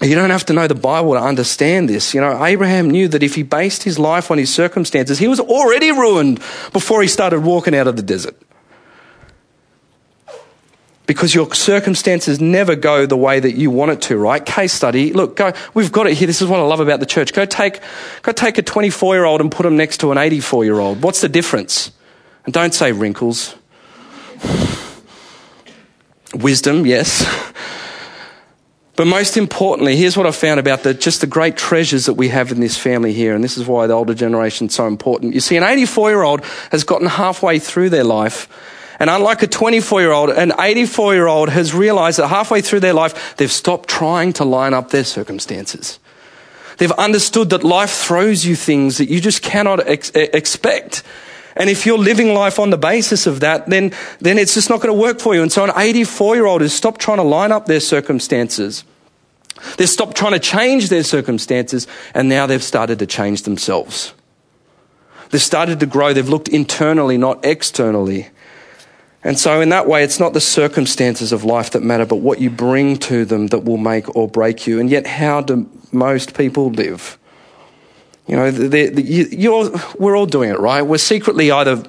You 0.00 0.14
don't 0.14 0.30
have 0.30 0.46
to 0.46 0.52
know 0.52 0.68
the 0.68 0.76
Bible 0.76 1.14
to 1.14 1.20
understand 1.20 1.88
this. 1.88 2.14
You 2.14 2.20
know, 2.20 2.44
Abraham 2.44 2.88
knew 2.88 3.08
that 3.08 3.24
if 3.24 3.34
he 3.34 3.42
based 3.42 3.82
his 3.82 3.98
life 3.98 4.30
on 4.30 4.38
his 4.38 4.54
circumstances, 4.54 5.18
he 5.18 5.26
was 5.26 5.40
already 5.40 5.90
ruined 5.90 6.38
before 6.72 7.02
he 7.02 7.08
started 7.08 7.40
walking 7.40 7.74
out 7.74 7.88
of 7.88 7.96
the 7.96 8.02
desert 8.02 8.36
because 11.08 11.34
your 11.34 11.52
circumstances 11.54 12.38
never 12.38 12.76
go 12.76 13.06
the 13.06 13.16
way 13.16 13.40
that 13.40 13.52
you 13.52 13.70
want 13.70 13.90
it 13.90 14.02
to, 14.02 14.18
right? 14.18 14.44
Case 14.44 14.74
study. 14.74 15.14
Look, 15.14 15.36
go, 15.36 15.54
we've 15.72 15.90
got 15.90 16.06
it 16.06 16.12
here. 16.12 16.26
This 16.26 16.42
is 16.42 16.48
what 16.48 16.60
I 16.60 16.64
love 16.64 16.80
about 16.80 17.00
the 17.00 17.06
church. 17.06 17.32
Go 17.32 17.46
take, 17.46 17.80
go 18.20 18.30
take 18.30 18.58
a 18.58 18.62
24 18.62 19.14
year 19.14 19.24
old 19.24 19.40
and 19.40 19.50
put 19.50 19.64
him 19.64 19.74
next 19.74 20.00
to 20.00 20.12
an 20.12 20.18
84 20.18 20.66
year 20.66 20.78
old. 20.78 21.02
What's 21.02 21.22
the 21.22 21.28
difference? 21.30 21.92
And 22.44 22.52
don't 22.52 22.74
say 22.74 22.92
wrinkles. 22.92 23.56
Wisdom, 26.34 26.86
yes. 26.86 27.24
But 28.96 29.06
most 29.06 29.36
importantly, 29.36 29.94
here's 29.96 30.16
what 30.16 30.26
I 30.26 30.32
found 30.32 30.58
about 30.58 30.82
the, 30.82 30.92
just 30.92 31.20
the 31.20 31.28
great 31.28 31.56
treasures 31.56 32.06
that 32.06 32.14
we 32.14 32.30
have 32.30 32.50
in 32.50 32.58
this 32.58 32.76
family 32.76 33.12
here, 33.12 33.32
and 33.36 33.44
this 33.44 33.56
is 33.56 33.64
why 33.64 33.86
the 33.86 33.94
older 33.94 34.12
generation 34.12 34.66
is 34.66 34.74
so 34.74 34.88
important. 34.88 35.34
You 35.34 35.40
see, 35.40 35.56
an 35.56 35.62
84 35.62 36.10
year 36.10 36.22
old 36.22 36.44
has 36.72 36.82
gotten 36.82 37.06
halfway 37.06 37.60
through 37.60 37.90
their 37.90 38.02
life 38.02 38.48
and 38.98 39.08
unlike 39.08 39.42
a 39.42 39.46
24 39.46 40.00
year 40.00 40.12
old, 40.12 40.30
an 40.30 40.52
84 40.58 41.14
year 41.14 41.26
old 41.26 41.50
has 41.50 41.74
realized 41.74 42.18
that 42.18 42.28
halfway 42.28 42.60
through 42.60 42.80
their 42.80 42.94
life, 42.94 43.36
they've 43.36 43.50
stopped 43.50 43.88
trying 43.88 44.32
to 44.34 44.44
line 44.44 44.74
up 44.74 44.90
their 44.90 45.04
circumstances. 45.04 45.98
They've 46.78 46.92
understood 46.92 47.50
that 47.50 47.64
life 47.64 47.90
throws 47.90 48.44
you 48.44 48.56
things 48.56 48.98
that 48.98 49.08
you 49.08 49.20
just 49.20 49.42
cannot 49.42 49.86
ex- 49.86 50.10
expect. 50.10 51.02
And 51.56 51.68
if 51.68 51.86
you're 51.86 51.98
living 51.98 52.34
life 52.34 52.58
on 52.60 52.70
the 52.70 52.78
basis 52.78 53.26
of 53.26 53.40
that, 53.40 53.68
then, 53.68 53.92
then 54.20 54.38
it's 54.38 54.54
just 54.54 54.70
not 54.70 54.80
going 54.80 54.94
to 54.94 55.00
work 55.00 55.18
for 55.18 55.34
you. 55.34 55.42
And 55.42 55.50
so 55.50 55.64
an 55.64 55.72
84 55.76 56.36
year 56.36 56.46
old 56.46 56.60
has 56.60 56.72
stopped 56.72 57.00
trying 57.00 57.18
to 57.18 57.24
line 57.24 57.50
up 57.50 57.66
their 57.66 57.80
circumstances. 57.80 58.84
They've 59.76 59.88
stopped 59.88 60.16
trying 60.16 60.32
to 60.32 60.38
change 60.38 60.88
their 60.88 61.02
circumstances, 61.02 61.88
and 62.14 62.28
now 62.28 62.46
they've 62.46 62.62
started 62.62 63.00
to 63.00 63.06
change 63.06 63.42
themselves. 63.42 64.14
They've 65.30 65.42
started 65.42 65.80
to 65.80 65.86
grow. 65.86 66.12
They've 66.12 66.28
looked 66.28 66.48
internally, 66.48 67.18
not 67.18 67.44
externally. 67.44 68.28
And 69.28 69.38
so, 69.38 69.60
in 69.60 69.68
that 69.68 69.86
way, 69.86 70.04
it's 70.04 70.18
not 70.18 70.32
the 70.32 70.40
circumstances 70.40 71.32
of 71.32 71.44
life 71.44 71.72
that 71.72 71.82
matter, 71.82 72.06
but 72.06 72.16
what 72.16 72.40
you 72.40 72.48
bring 72.48 72.96
to 73.00 73.26
them 73.26 73.48
that 73.48 73.58
will 73.58 73.76
make 73.76 74.16
or 74.16 74.26
break 74.26 74.66
you. 74.66 74.80
And 74.80 74.88
yet, 74.88 75.06
how 75.06 75.42
do 75.42 75.68
most 75.92 76.34
people 76.34 76.70
live? 76.70 77.18
You 78.26 78.36
know, 78.36 78.50
they're, 78.50 78.98
you're, 78.98 79.70
we're 79.98 80.16
all 80.16 80.24
doing 80.24 80.48
it, 80.48 80.58
right? 80.58 80.80
We're 80.80 80.96
secretly 80.96 81.50
either 81.50 81.82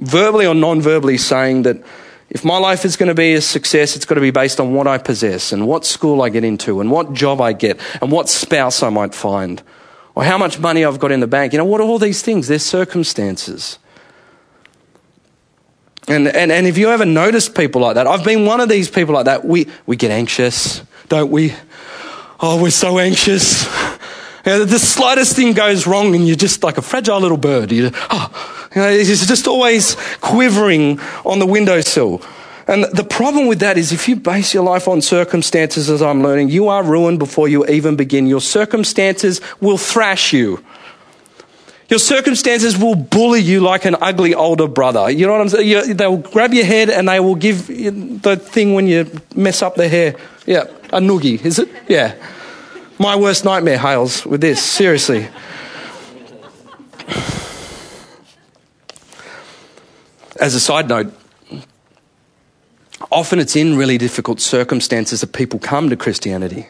verbally 0.00 0.46
or 0.46 0.54
non 0.56 0.82
verbally 0.82 1.16
saying 1.16 1.62
that 1.62 1.80
if 2.28 2.44
my 2.44 2.58
life 2.58 2.84
is 2.84 2.96
going 2.96 3.06
to 3.08 3.14
be 3.14 3.34
a 3.34 3.40
success, 3.40 3.94
it's 3.94 4.04
got 4.04 4.16
to 4.16 4.20
be 4.20 4.32
based 4.32 4.58
on 4.58 4.74
what 4.74 4.88
I 4.88 4.98
possess 4.98 5.52
and 5.52 5.64
what 5.64 5.86
school 5.86 6.22
I 6.22 6.28
get 6.28 6.42
into 6.42 6.80
and 6.80 6.90
what 6.90 7.12
job 7.12 7.40
I 7.40 7.52
get 7.52 7.78
and 8.02 8.10
what 8.10 8.28
spouse 8.28 8.82
I 8.82 8.88
might 8.88 9.14
find 9.14 9.62
or 10.16 10.24
how 10.24 10.36
much 10.36 10.58
money 10.58 10.84
I've 10.84 10.98
got 10.98 11.12
in 11.12 11.20
the 11.20 11.28
bank. 11.28 11.52
You 11.52 11.58
know, 11.58 11.64
what 11.64 11.80
are 11.80 11.84
all 11.84 12.00
these 12.00 12.20
things? 12.20 12.48
They're 12.48 12.58
circumstances. 12.58 13.78
And, 16.08 16.26
and, 16.28 16.50
and 16.50 16.66
if 16.66 16.78
you 16.78 16.90
ever 16.90 17.04
notice 17.04 17.48
people 17.48 17.82
like 17.82 17.96
that, 17.96 18.06
I've 18.06 18.24
been 18.24 18.46
one 18.46 18.60
of 18.60 18.68
these 18.68 18.88
people 18.90 19.14
like 19.14 19.26
that. 19.26 19.44
We, 19.44 19.68
we 19.86 19.96
get 19.96 20.10
anxious, 20.10 20.82
don't 21.08 21.30
we? 21.30 21.54
Oh, 22.40 22.62
we're 22.62 22.70
so 22.70 22.98
anxious. 22.98 23.64
You 24.46 24.52
know, 24.52 24.64
the 24.64 24.78
slightest 24.78 25.36
thing 25.36 25.52
goes 25.52 25.86
wrong 25.86 26.14
and 26.14 26.26
you're 26.26 26.36
just 26.36 26.62
like 26.62 26.78
a 26.78 26.82
fragile 26.82 27.20
little 27.20 27.36
bird. 27.36 27.70
You, 27.70 27.90
oh, 27.94 28.68
you 28.74 28.80
know, 28.80 28.88
it's 28.88 29.26
just 29.26 29.46
always 29.46 29.96
quivering 30.20 30.98
on 31.26 31.40
the 31.40 31.46
windowsill. 31.46 32.22
And 32.66 32.84
the 32.84 33.04
problem 33.04 33.46
with 33.46 33.60
that 33.60 33.76
is 33.76 33.92
if 33.92 34.08
you 34.08 34.16
base 34.16 34.54
your 34.54 34.62
life 34.62 34.88
on 34.88 35.00
circumstances, 35.02 35.90
as 35.90 36.02
I'm 36.02 36.22
learning, 36.22 36.50
you 36.50 36.68
are 36.68 36.82
ruined 36.82 37.18
before 37.18 37.48
you 37.48 37.66
even 37.66 37.96
begin. 37.96 38.26
Your 38.26 38.40
circumstances 38.40 39.40
will 39.60 39.78
thrash 39.78 40.32
you. 40.32 40.62
Your 41.88 41.98
circumstances 41.98 42.76
will 42.76 42.94
bully 42.94 43.40
you 43.40 43.60
like 43.60 43.86
an 43.86 43.96
ugly 44.00 44.34
older 44.34 44.68
brother. 44.68 45.10
You 45.10 45.26
know 45.26 45.32
what 45.32 45.40
I'm 45.40 45.48
saying? 45.48 45.96
They'll 45.96 46.18
grab 46.18 46.52
your 46.52 46.66
head 46.66 46.90
and 46.90 47.08
they 47.08 47.18
will 47.18 47.34
give 47.34 47.66
the 47.66 48.36
thing 48.36 48.74
when 48.74 48.86
you 48.86 49.10
mess 49.34 49.62
up 49.62 49.74
the 49.74 49.88
hair. 49.88 50.14
Yeah, 50.46 50.64
a 50.92 51.00
noogie, 51.00 51.42
is 51.42 51.58
it? 51.58 51.68
Yeah. 51.88 52.14
My 52.98 53.16
worst 53.16 53.44
nightmare, 53.44 53.78
Hales, 53.78 54.26
with 54.26 54.42
this, 54.42 54.62
seriously. 54.62 55.28
As 60.38 60.54
a 60.54 60.60
side 60.60 60.88
note, 60.88 61.12
often 63.10 63.38
it's 63.38 63.56
in 63.56 63.76
really 63.76 63.96
difficult 63.96 64.40
circumstances 64.40 65.22
that 65.22 65.32
people 65.32 65.58
come 65.58 65.88
to 65.88 65.96
Christianity. 65.96 66.68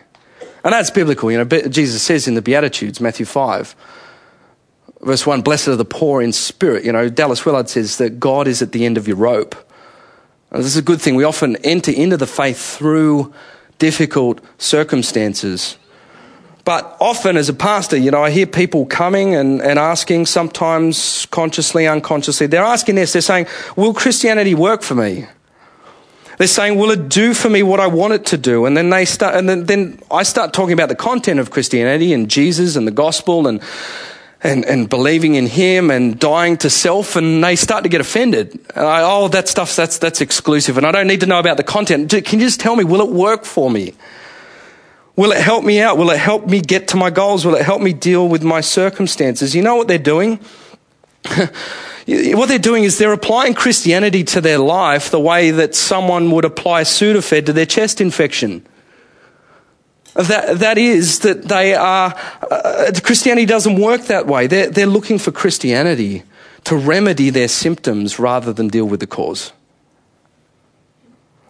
And 0.62 0.72
that's 0.72 0.90
biblical. 0.90 1.32
You 1.32 1.44
know, 1.44 1.68
Jesus 1.68 2.02
says 2.02 2.28
in 2.28 2.34
the 2.34 2.42
Beatitudes, 2.42 3.00
Matthew 3.00 3.26
5, 3.26 3.74
verse 5.00 5.26
1, 5.26 5.42
blessed 5.42 5.68
are 5.68 5.76
the 5.76 5.84
poor 5.84 6.22
in 6.22 6.32
spirit. 6.32 6.84
You 6.84 6.92
know, 6.92 7.08
Dallas 7.08 7.44
Willard 7.44 7.68
says 7.68 7.98
that 7.98 8.20
God 8.20 8.48
is 8.48 8.62
at 8.62 8.72
the 8.72 8.84
end 8.84 8.96
of 8.96 9.06
your 9.06 9.16
rope. 9.16 9.54
And 10.50 10.60
this 10.60 10.66
is 10.66 10.76
a 10.76 10.82
good 10.82 11.00
thing. 11.00 11.14
We 11.14 11.24
often 11.24 11.56
enter 11.56 11.90
into 11.90 12.16
the 12.16 12.26
faith 12.26 12.58
through 12.58 13.32
difficult 13.78 14.40
circumstances. 14.58 15.76
But 16.64 16.96
often, 17.00 17.36
as 17.36 17.48
a 17.48 17.54
pastor, 17.54 17.96
you 17.96 18.10
know, 18.10 18.22
I 18.22 18.30
hear 18.30 18.46
people 18.46 18.84
coming 18.86 19.34
and, 19.34 19.62
and 19.62 19.78
asking, 19.78 20.26
sometimes 20.26 21.26
consciously, 21.26 21.86
unconsciously, 21.86 22.46
they're 22.46 22.62
asking 22.62 22.96
this, 22.96 23.12
they're 23.12 23.22
saying, 23.22 23.46
Will 23.76 23.94
Christianity 23.94 24.54
work 24.54 24.82
for 24.82 24.94
me? 24.94 25.26
They're 26.36 26.46
saying, 26.46 26.78
Will 26.78 26.90
it 26.90 27.08
do 27.08 27.32
for 27.32 27.48
me 27.48 27.62
what 27.62 27.80
I 27.80 27.86
want 27.86 28.12
it 28.14 28.26
to 28.26 28.36
do? 28.36 28.66
And 28.66 28.76
then 28.76 28.90
they 28.90 29.06
start, 29.06 29.34
and 29.34 29.48
then, 29.48 29.64
then 29.64 30.00
I 30.10 30.24
start 30.24 30.52
talking 30.52 30.74
about 30.74 30.90
the 30.90 30.94
content 30.94 31.40
of 31.40 31.50
Christianity 31.50 32.12
and 32.12 32.28
Jesus 32.30 32.76
and 32.76 32.86
the 32.86 32.92
gospel 32.92 33.46
and, 33.46 33.62
and, 34.42 34.64
and 34.64 34.88
believing 34.88 35.34
in 35.34 35.46
him 35.46 35.90
and 35.90 36.18
dying 36.18 36.56
to 36.58 36.70
self 36.70 37.16
and 37.16 37.42
they 37.42 37.56
start 37.56 37.82
to 37.82 37.88
get 37.88 38.00
offended. 38.00 38.58
I, 38.74 39.02
oh, 39.02 39.28
that 39.28 39.48
stuff, 39.48 39.74
that's, 39.74 39.98
that's 39.98 40.20
exclusive 40.20 40.76
and 40.76 40.86
I 40.86 40.92
don't 40.92 41.06
need 41.06 41.20
to 41.20 41.26
know 41.26 41.38
about 41.38 41.56
the 41.56 41.64
content. 41.64 42.10
Can 42.10 42.38
you 42.38 42.46
just 42.46 42.60
tell 42.60 42.76
me, 42.76 42.84
will 42.84 43.00
it 43.00 43.10
work 43.10 43.44
for 43.44 43.70
me? 43.70 43.94
Will 45.16 45.32
it 45.32 45.40
help 45.40 45.64
me 45.64 45.80
out? 45.80 45.98
Will 45.98 46.10
it 46.10 46.18
help 46.18 46.46
me 46.46 46.60
get 46.60 46.88
to 46.88 46.96
my 46.96 47.10
goals? 47.10 47.44
Will 47.44 47.56
it 47.56 47.64
help 47.64 47.82
me 47.82 47.92
deal 47.92 48.28
with 48.28 48.44
my 48.44 48.60
circumstances? 48.60 49.54
You 49.54 49.62
know 49.62 49.74
what 49.74 49.88
they're 49.88 49.98
doing? 49.98 50.38
what 51.34 52.48
they're 52.48 52.58
doing 52.60 52.84
is 52.84 52.98
they're 52.98 53.12
applying 53.12 53.54
Christianity 53.54 54.22
to 54.22 54.40
their 54.40 54.58
life 54.58 55.10
the 55.10 55.18
way 55.18 55.50
that 55.50 55.74
someone 55.74 56.30
would 56.30 56.44
apply 56.44 56.82
Sudafed 56.82 57.46
to 57.46 57.52
their 57.52 57.66
chest 57.66 58.00
infection. 58.00 58.64
That, 60.18 60.58
that 60.58 60.78
is, 60.78 61.20
that 61.20 61.44
they 61.44 61.74
are, 61.74 62.12
uh, 62.50 62.90
Christianity 63.04 63.46
doesn't 63.46 63.80
work 63.80 64.02
that 64.06 64.26
way. 64.26 64.48
They're, 64.48 64.68
they're 64.68 64.86
looking 64.86 65.16
for 65.16 65.30
Christianity 65.30 66.24
to 66.64 66.76
remedy 66.76 67.30
their 67.30 67.46
symptoms 67.46 68.18
rather 68.18 68.52
than 68.52 68.66
deal 68.66 68.84
with 68.84 68.98
the 68.98 69.06
cause. 69.06 69.52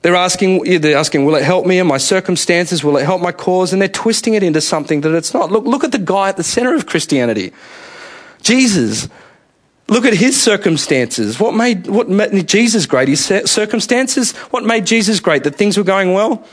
They're 0.03 0.15
asking, 0.15 0.81
they're 0.81 0.99
asking, 0.99 1.25
will 1.25 1.35
it 1.35 1.45
help 1.45 1.65
me 1.65 1.79
in 1.79 1.87
my 1.87 1.97
circumstances? 1.97 2.85
Will 2.85 2.99
it 2.99 3.05
help 3.05 3.23
my 3.23 3.33
cause? 3.33 3.73
And 3.73 3.81
they're 3.81 3.89
twisting 3.89 4.35
it 4.35 4.43
into 4.43 4.61
something 4.61 5.01
that 5.01 5.15
it's 5.15 5.33
not. 5.33 5.51
Look, 5.51 5.65
look 5.65 5.83
at 5.83 5.93
the 5.93 5.99
guy 5.99 6.29
at 6.29 6.37
the 6.37 6.45
center 6.45 6.75
of 6.75 6.85
Christianity. 6.85 7.53
Jesus. 8.43 9.09
Look 9.89 10.05
at 10.05 10.13
his 10.13 10.41
circumstances. 10.41 11.41
What 11.41 11.55
made, 11.55 11.87
what 11.87 12.11
made 12.11 12.47
Jesus 12.47 12.85
great? 12.85 13.09
His 13.09 13.25
circumstances? 13.25 14.33
What 14.51 14.63
made 14.65 14.85
Jesus 14.85 15.21
great? 15.21 15.45
That 15.45 15.57
things 15.57 15.79
were 15.79 15.85
going 15.85 16.13
well? 16.13 16.47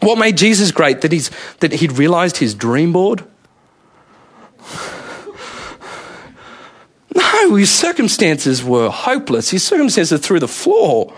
What 0.00 0.18
made 0.18 0.36
Jesus 0.36 0.70
great? 0.70 1.00
That, 1.00 1.12
he's, 1.12 1.30
that 1.60 1.72
he'd 1.72 1.92
realized 1.92 2.36
his 2.38 2.54
dream 2.54 2.92
board? 2.92 3.24
No, 7.14 7.54
his 7.54 7.70
circumstances 7.70 8.62
were 8.62 8.90
hopeless. 8.90 9.50
His 9.50 9.64
circumstances 9.64 10.12
are 10.12 10.22
through 10.22 10.40
the 10.40 10.48
floor. 10.48 11.14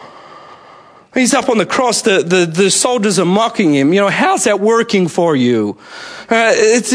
He's 1.15 1.35
up 1.35 1.49
on 1.49 1.59
the 1.59 1.67
cross. 1.67 2.03
The, 2.03 2.23
the, 2.23 2.47
the 2.47 2.71
soldiers 2.71 3.19
are 3.19 3.25
mocking 3.25 3.75
him. 3.75 3.93
You 3.93 4.03
know, 4.03 4.09
how's 4.09 4.45
that 4.45 4.61
working 4.61 5.09
for 5.09 5.35
you? 5.35 5.77
Uh, 6.31 6.53
it's, 6.55 6.93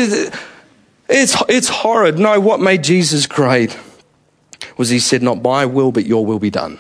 it's, 1.10 1.44
it's 1.50 1.68
horrid. 1.68 2.18
No, 2.18 2.40
what 2.40 2.62
made 2.62 2.84
Jesus 2.84 3.28
great 3.28 3.78
was 4.78 4.90
he 4.90 5.00
said, 5.00 5.22
Not 5.22 5.42
my 5.42 5.66
will, 5.66 5.92
but 5.92 6.06
your 6.06 6.26
will 6.26 6.40
be 6.40 6.50
done. 6.50 6.80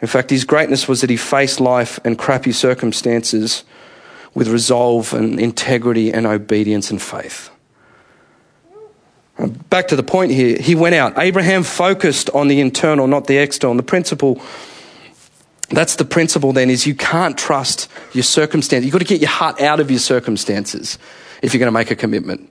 In 0.00 0.08
fact, 0.08 0.30
his 0.30 0.44
greatness 0.44 0.86
was 0.86 1.00
that 1.00 1.10
he 1.10 1.16
faced 1.16 1.60
life 1.60 1.98
and 2.04 2.18
crappy 2.18 2.52
circumstances 2.52 3.64
with 4.34 4.48
resolve 4.48 5.12
and 5.12 5.40
integrity 5.40 6.12
and 6.12 6.26
obedience 6.26 6.90
and 6.90 7.02
faith. 7.02 7.50
Uh, 9.38 9.46
back 9.46 9.88
to 9.88 9.96
the 9.96 10.02
point 10.02 10.32
here, 10.32 10.58
he 10.58 10.74
went 10.74 10.94
out. 10.94 11.18
Abraham 11.18 11.62
focused 11.62 12.30
on 12.30 12.48
the 12.48 12.60
internal, 12.60 13.06
not 13.06 13.26
the 13.26 13.38
external. 13.38 13.76
The 13.76 13.82
principle 13.82 14.40
that's 15.70 15.96
the 15.96 16.04
principle 16.04 16.52
then 16.52 16.70
is 16.70 16.86
you 16.86 16.94
can't 16.94 17.36
trust 17.36 17.90
your 18.14 18.22
circumstance. 18.24 18.84
You've 18.84 18.92
got 18.92 19.00
to 19.00 19.04
get 19.04 19.20
your 19.20 19.28
heart 19.28 19.60
out 19.60 19.80
of 19.80 19.90
your 19.90 20.00
circumstances 20.00 20.98
if 21.42 21.52
you're 21.52 21.58
going 21.58 21.68
to 21.68 21.72
make 21.72 21.90
a 21.90 21.96
commitment. 21.96 22.50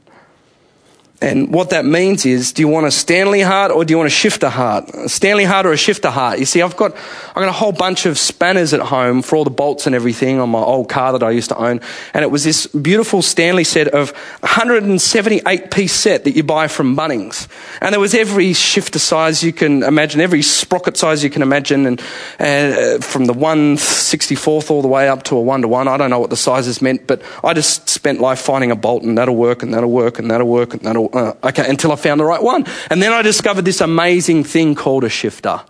And 1.19 1.51
what 1.51 1.71
that 1.71 1.83
means 1.83 2.27
is, 2.27 2.53
do 2.53 2.61
you 2.61 2.67
want 2.67 2.85
a 2.85 2.91
Stanley 2.91 3.41
heart 3.41 3.71
or 3.71 3.83
do 3.83 3.91
you 3.91 3.97
want 3.97 4.05
a 4.05 4.11
shifter 4.11 4.49
heart? 4.49 4.89
A 4.93 5.09
Stanley 5.09 5.45
heart 5.45 5.65
or 5.65 5.71
a 5.71 5.77
shifter 5.77 6.11
heart? 6.11 6.37
You 6.37 6.45
see, 6.45 6.61
I've 6.61 6.77
got, 6.77 6.95
I've 6.95 7.33
got 7.33 7.47
a 7.47 7.53
whole 7.53 7.71
bunch 7.71 8.05
of 8.05 8.19
spanners 8.19 8.71
at 8.71 8.81
home 8.81 9.23
for 9.23 9.35
all 9.35 9.43
the 9.43 9.49
bolts 9.49 9.87
and 9.87 9.95
everything 9.95 10.39
on 10.39 10.51
my 10.51 10.59
old 10.59 10.89
car 10.89 11.13
that 11.13 11.23
I 11.23 11.31
used 11.31 11.49
to 11.49 11.57
own. 11.57 11.81
And 12.13 12.23
it 12.23 12.29
was 12.29 12.43
this 12.43 12.67
beautiful 12.67 13.23
Stanley 13.23 13.63
set 13.63 13.87
of 13.87 14.11
178 14.41 15.71
piece 15.71 15.93
set 15.93 16.23
that 16.25 16.35
you 16.35 16.43
buy 16.43 16.67
from 16.67 16.95
Bunnings. 16.95 17.47
And 17.81 17.93
there 17.93 17.99
was 17.99 18.13
every 18.13 18.53
shifter 18.53 18.99
size 18.99 19.43
you 19.43 19.53
can 19.53 19.81
imagine, 19.81 20.21
every 20.21 20.43
sprocket 20.43 20.97
size 20.97 21.23
you 21.23 21.31
can 21.31 21.41
imagine. 21.41 21.87
And, 21.87 22.01
uh, 22.39 22.99
from 22.99 23.25
the 23.25 23.33
164th 23.33 24.69
all 24.69 24.83
the 24.83 24.87
way 24.87 25.09
up 25.09 25.23
to 25.23 25.35
a 25.35 25.41
one 25.41 25.63
to 25.63 25.67
one. 25.67 25.87
I 25.87 25.97
don't 25.97 26.11
know 26.11 26.19
what 26.19 26.29
the 26.29 26.37
sizes 26.37 26.79
meant, 26.79 27.07
but 27.07 27.23
I 27.43 27.55
just 27.55 27.89
spent 27.89 28.19
life 28.19 28.39
finding 28.39 28.69
a 28.69 28.75
bolt 28.75 29.01
and 29.01 29.17
that'll 29.17 29.35
work 29.35 29.63
and 29.63 29.73
that'll 29.73 29.91
work 29.91 30.19
and 30.19 30.29
that'll 30.29 30.47
work 30.47 30.73
and 30.73 30.83
that'll 30.83 31.06
uh, 31.13 31.33
okay, 31.43 31.69
until 31.69 31.91
I 31.91 31.95
found 31.95 32.19
the 32.19 32.25
right 32.25 32.41
one. 32.41 32.65
And 32.89 33.01
then 33.01 33.13
I 33.13 33.21
discovered 33.21 33.63
this 33.63 33.81
amazing 33.81 34.43
thing 34.43 34.75
called 34.75 35.03
a 35.03 35.09
shifter. 35.09 35.61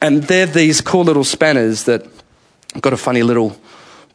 And 0.00 0.22
they're 0.24 0.46
these 0.46 0.80
cool 0.80 1.04
little 1.04 1.24
spanners 1.24 1.84
that 1.84 2.06
got 2.80 2.92
a 2.92 2.96
funny 2.96 3.22
little 3.22 3.56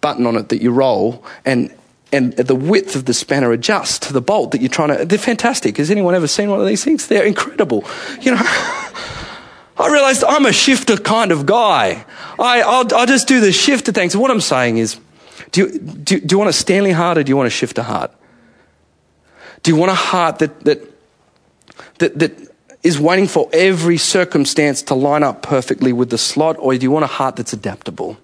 button 0.02 0.26
on 0.26 0.36
it 0.36 0.50
that 0.50 0.62
you 0.62 0.72
roll, 0.72 1.26
and 1.46 1.74
and 2.12 2.34
the 2.34 2.56
width 2.56 2.96
of 2.96 3.06
the 3.06 3.14
spanner 3.14 3.52
adjusts 3.52 4.00
to 4.00 4.14
the 4.14 4.22
bolt 4.22 4.52
that 4.52 4.62
you're 4.62 4.70
trying 4.70 4.98
to. 4.98 5.06
They're 5.06 5.20
fantastic. 5.20 5.78
Has 5.78 5.92
anyone 5.92 6.16
ever 6.16 6.28
seen 6.28 6.50
one 6.50 6.60
of 6.60 6.66
these 6.66 6.84
things? 6.84 7.08
They're 7.08 7.26
incredible. 7.26 7.86
You 8.22 8.32
know, 8.32 8.42
I 9.78 9.90
realized 9.92 10.24
I'm 10.24 10.46
a 10.46 10.54
shifter 10.54 10.98
kind 10.98 11.32
of 11.32 11.46
guy. 11.46 12.04
I, 12.40 12.62
I'll, 12.62 12.96
I'll 12.96 13.06
just 13.06 13.28
do 13.28 13.40
the 13.40 13.52
shifter 13.52 13.92
thing. 13.92 14.10
So 14.10 14.20
what 14.20 14.32
I'm 14.32 14.42
saying 14.42 14.78
is, 14.78 15.00
do 15.52 15.62
you, 15.62 15.80
do, 15.80 16.20
do 16.20 16.34
you 16.34 16.38
want 16.38 16.50
a 16.50 16.54
Stanley 16.54 16.92
heart 16.92 17.18
or 17.18 17.24
do 17.24 17.30
you 17.30 17.38
want 17.38 17.48
a 17.48 17.52
shifter 17.52 17.84
heart? 17.84 18.12
Do 19.64 19.72
you 19.72 19.78
want 19.78 19.92
a 19.92 19.96
heart 19.96 20.40
that, 20.40 20.60
that, 20.62 20.82
that, 22.00 22.20
that 22.20 22.50
is 22.84 23.00
waiting 23.00 23.28
for 23.28 23.50
every 23.52 23.98
circumstance 23.98 24.82
to 24.84 24.96
line 24.96 25.24
up 25.24 25.42
perfectly 25.42 25.92
with 25.92 26.10
the 26.10 26.18
slot, 26.18 26.56
or 26.60 26.76
do 26.76 26.84
you 26.84 26.92
want 26.92 27.04
a 27.04 27.08
heart 27.08 27.36
that's 27.36 27.54
adaptable? 27.54 28.18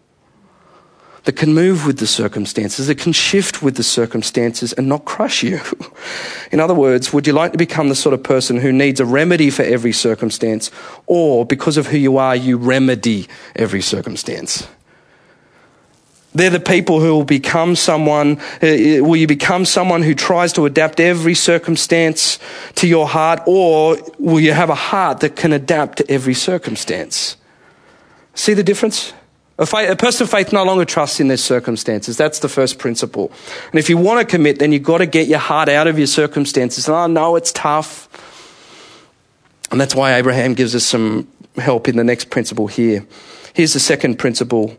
That 1.25 1.33
can 1.33 1.55
move 1.55 1.87
with 1.87 1.97
the 1.97 2.07
circumstances, 2.07 2.87
that 2.87 2.99
can 2.99 3.11
shift 3.11 3.63
with 3.63 3.75
the 3.75 3.83
circumstances 3.83 4.73
and 4.73 4.87
not 4.87 5.05
crush 5.05 5.41
you. 5.41 5.59
In 6.51 6.59
other 6.59 6.75
words, 6.75 7.11
would 7.11 7.25
you 7.25 7.33
like 7.33 7.51
to 7.51 7.57
become 7.57 7.89
the 7.89 7.95
sort 7.95 8.13
of 8.13 8.21
person 8.21 8.57
who 8.57 8.71
needs 8.71 8.99
a 8.99 9.05
remedy 9.05 9.49
for 9.49 9.63
every 9.63 9.91
circumstance, 9.91 10.69
or 11.07 11.45
because 11.45 11.77
of 11.77 11.87
who 11.87 11.97
you 11.97 12.17
are, 12.17 12.35
you 12.35 12.57
remedy 12.57 13.27
every 13.55 13.81
circumstance? 13.81 14.67
They're 16.35 16.49
the 16.49 16.59
people 16.59 16.99
who 16.99 17.13
will 17.15 17.23
become 17.23 17.77
someone, 17.77 18.39
uh, 18.61 18.67
uh, 18.67 19.03
will 19.03 19.15
you 19.15 19.25
become 19.25 19.63
someone 19.63 20.03
who 20.03 20.13
tries 20.13 20.51
to 20.53 20.65
adapt 20.65 20.99
every 20.99 21.33
circumstance 21.33 22.39
to 22.75 22.87
your 22.87 23.07
heart, 23.07 23.39
or 23.47 23.97
will 24.19 24.41
you 24.41 24.51
have 24.51 24.69
a 24.69 24.75
heart 24.75 25.21
that 25.21 25.37
can 25.37 25.53
adapt 25.53 25.99
to 25.99 26.11
every 26.11 26.33
circumstance? 26.33 27.37
See 28.33 28.53
the 28.53 28.63
difference? 28.63 29.13
A, 29.57 29.65
faith, 29.65 29.89
a, 29.89 29.95
person 29.95 30.25
of 30.25 30.29
faith 30.29 30.51
no 30.51 30.65
longer 30.65 30.83
trusts 30.83 31.21
in 31.21 31.29
their 31.29 31.37
circumstances. 31.37 32.17
That's 32.17 32.39
the 32.39 32.49
first 32.49 32.77
principle. 32.77 33.31
And 33.71 33.79
if 33.79 33.89
you 33.89 33.97
want 33.97 34.19
to 34.19 34.25
commit, 34.29 34.59
then 34.59 34.73
you've 34.73 34.83
got 34.83 34.97
to 34.97 35.05
get 35.05 35.29
your 35.29 35.39
heart 35.39 35.69
out 35.69 35.87
of 35.87 35.97
your 35.97 36.07
circumstances. 36.07 36.89
And 36.89 36.97
I 36.97 37.07
know 37.07 37.37
it's 37.37 37.53
tough. 37.53 38.09
And 39.71 39.79
that's 39.79 39.95
why 39.95 40.15
Abraham 40.15 40.53
gives 40.53 40.75
us 40.75 40.83
some 40.83 41.29
help 41.55 41.87
in 41.87 41.95
the 41.95 42.03
next 42.03 42.29
principle 42.29 42.67
here. 42.67 43.05
Here's 43.53 43.71
the 43.71 43.79
second 43.79 44.19
principle 44.19 44.77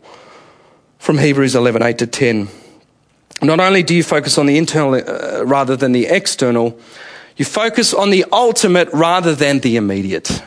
from 0.97 1.17
Hebrews 1.17 1.55
11 1.55 1.81
8 1.83 1.97
to 1.99 2.07
10. 2.07 2.47
Not 3.41 3.59
only 3.59 3.83
do 3.83 3.93
you 3.93 4.03
focus 4.03 4.37
on 4.37 4.45
the 4.45 4.57
internal 4.57 4.95
uh, 4.95 5.45
rather 5.45 5.75
than 5.75 5.91
the 5.91 6.07
external, 6.07 6.79
you 7.35 7.45
focus 7.45 7.93
on 7.93 8.09
the 8.09 8.25
ultimate 8.31 8.89
rather 8.91 9.35
than 9.35 9.59
the 9.59 9.77
immediate. 9.77 10.41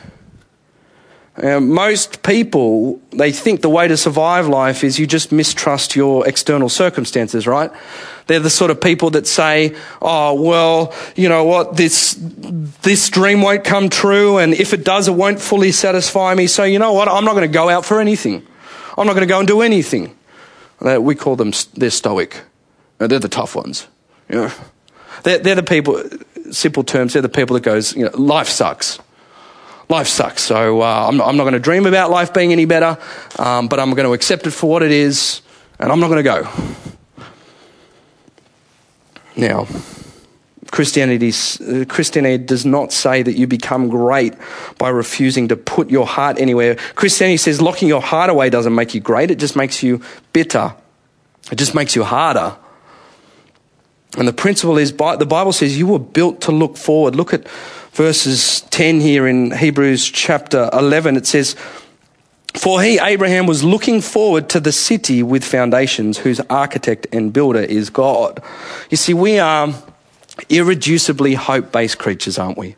Uh, 1.41 1.61
most 1.61 2.23
people, 2.23 3.01
they 3.11 3.31
think 3.31 3.61
the 3.61 3.69
way 3.69 3.87
to 3.87 3.95
survive 3.95 4.49
life 4.49 4.83
is 4.83 4.99
you 4.99 5.07
just 5.07 5.31
mistrust 5.31 5.95
your 5.95 6.27
external 6.27 6.67
circumstances, 6.67 7.47
right? 7.47 7.71
They're 8.27 8.41
the 8.41 8.49
sort 8.49 8.69
of 8.69 8.81
people 8.81 9.11
that 9.11 9.25
say, 9.25 9.73
oh, 10.01 10.39
well, 10.39 10.93
you 11.15 11.29
know 11.29 11.45
what, 11.45 11.77
this, 11.77 12.17
this 12.19 13.09
dream 13.09 13.41
won't 13.41 13.63
come 13.63 13.89
true, 13.89 14.37
and 14.37 14.53
if 14.53 14.73
it 14.73 14.83
does, 14.83 15.07
it 15.07 15.13
won't 15.13 15.39
fully 15.39 15.71
satisfy 15.71 16.35
me, 16.35 16.47
so 16.47 16.65
you 16.65 16.77
know 16.77 16.91
what, 16.91 17.07
I'm 17.07 17.23
not 17.23 17.33
going 17.33 17.49
to 17.49 17.53
go 17.53 17.69
out 17.69 17.85
for 17.85 18.01
anything. 18.01 18.45
I'm 18.97 19.07
not 19.07 19.13
going 19.13 19.27
to 19.27 19.33
go 19.33 19.39
and 19.39 19.47
do 19.47 19.61
anything. 19.61 20.15
Uh, 20.81 20.99
we 20.99 21.15
call 21.15 21.35
them, 21.35 21.51
they're 21.73 21.89
stoic. 21.89 22.41
Uh, 22.99 23.07
they're 23.07 23.19
the 23.19 23.29
tough 23.29 23.55
ones. 23.55 23.87
You 24.29 24.35
know? 24.35 24.51
they're, 25.23 25.39
they're 25.39 25.55
the 25.55 25.63
people, 25.63 26.01
simple 26.51 26.83
terms, 26.83 27.13
they're 27.13 27.21
the 27.21 27.29
people 27.29 27.53
that 27.55 27.63
goes, 27.63 27.95
you 27.95 28.05
know, 28.05 28.11
life 28.17 28.47
sucks. 28.47 28.99
Life 29.89 30.07
sucks. 30.07 30.41
So 30.41 30.81
uh, 30.81 31.07
I'm 31.07 31.17
not, 31.17 31.35
not 31.35 31.43
going 31.43 31.53
to 31.53 31.59
dream 31.59 31.85
about 31.85 32.09
life 32.09 32.33
being 32.33 32.51
any 32.51 32.65
better, 32.65 32.97
um, 33.37 33.67
but 33.67 33.79
I'm 33.79 33.91
going 33.91 34.07
to 34.07 34.13
accept 34.13 34.47
it 34.47 34.51
for 34.51 34.69
what 34.69 34.83
it 34.83 34.91
is, 34.91 35.41
and 35.79 35.91
I'm 35.91 35.99
not 35.99 36.07
going 36.07 36.23
to 36.23 36.23
go. 36.23 36.47
Now, 39.35 39.67
Christianity, 40.71 41.29
uh, 41.29 41.85
Christianity 41.85 42.43
does 42.43 42.65
not 42.65 42.93
say 42.93 43.21
that 43.21 43.33
you 43.33 43.45
become 43.45 43.89
great 43.89 44.33
by 44.77 44.89
refusing 44.89 45.49
to 45.49 45.57
put 45.57 45.89
your 45.89 46.07
heart 46.07 46.39
anywhere. 46.39 46.75
Christianity 46.95 47.37
says 47.37 47.61
locking 47.61 47.89
your 47.89 48.01
heart 48.01 48.29
away 48.29 48.49
doesn't 48.49 48.73
make 48.73 48.95
you 48.95 49.01
great, 49.01 49.29
it 49.29 49.39
just 49.39 49.55
makes 49.55 49.83
you 49.83 50.01
bitter. 50.33 50.73
It 51.51 51.57
just 51.57 51.75
makes 51.75 51.95
you 51.95 52.03
harder. 52.03 52.55
And 54.17 54.27
the 54.27 54.33
principle 54.33 54.77
is 54.77 54.91
the 54.91 55.25
Bible 55.27 55.53
says 55.53 55.77
you 55.77 55.87
were 55.87 55.99
built 55.99 56.41
to 56.41 56.51
look 56.51 56.77
forward. 56.77 57.15
Look 57.15 57.33
at 57.33 57.47
verses 57.93 58.61
10 58.69 58.99
here 58.99 59.27
in 59.27 59.51
Hebrews 59.51 60.09
chapter 60.09 60.69
11. 60.73 61.17
It 61.17 61.25
says, 61.25 61.55
For 62.53 62.81
he, 62.81 62.99
Abraham, 62.99 63.45
was 63.45 63.63
looking 63.63 64.01
forward 64.01 64.49
to 64.49 64.59
the 64.59 64.71
city 64.71 65.23
with 65.23 65.43
foundations, 65.45 66.17
whose 66.17 66.41
architect 66.49 67.07
and 67.13 67.31
builder 67.31 67.61
is 67.61 67.89
God. 67.89 68.43
You 68.89 68.97
see, 68.97 69.13
we 69.13 69.39
are 69.39 69.73
irreducibly 70.49 71.35
hope 71.35 71.71
based 71.71 71.97
creatures, 71.97 72.37
aren't 72.37 72.57
we? 72.57 72.75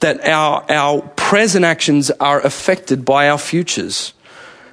That 0.00 0.24
our, 0.26 0.64
our 0.70 1.02
present 1.16 1.64
actions 1.64 2.10
are 2.12 2.40
affected 2.40 3.04
by 3.04 3.28
our 3.28 3.38
futures. 3.38 4.12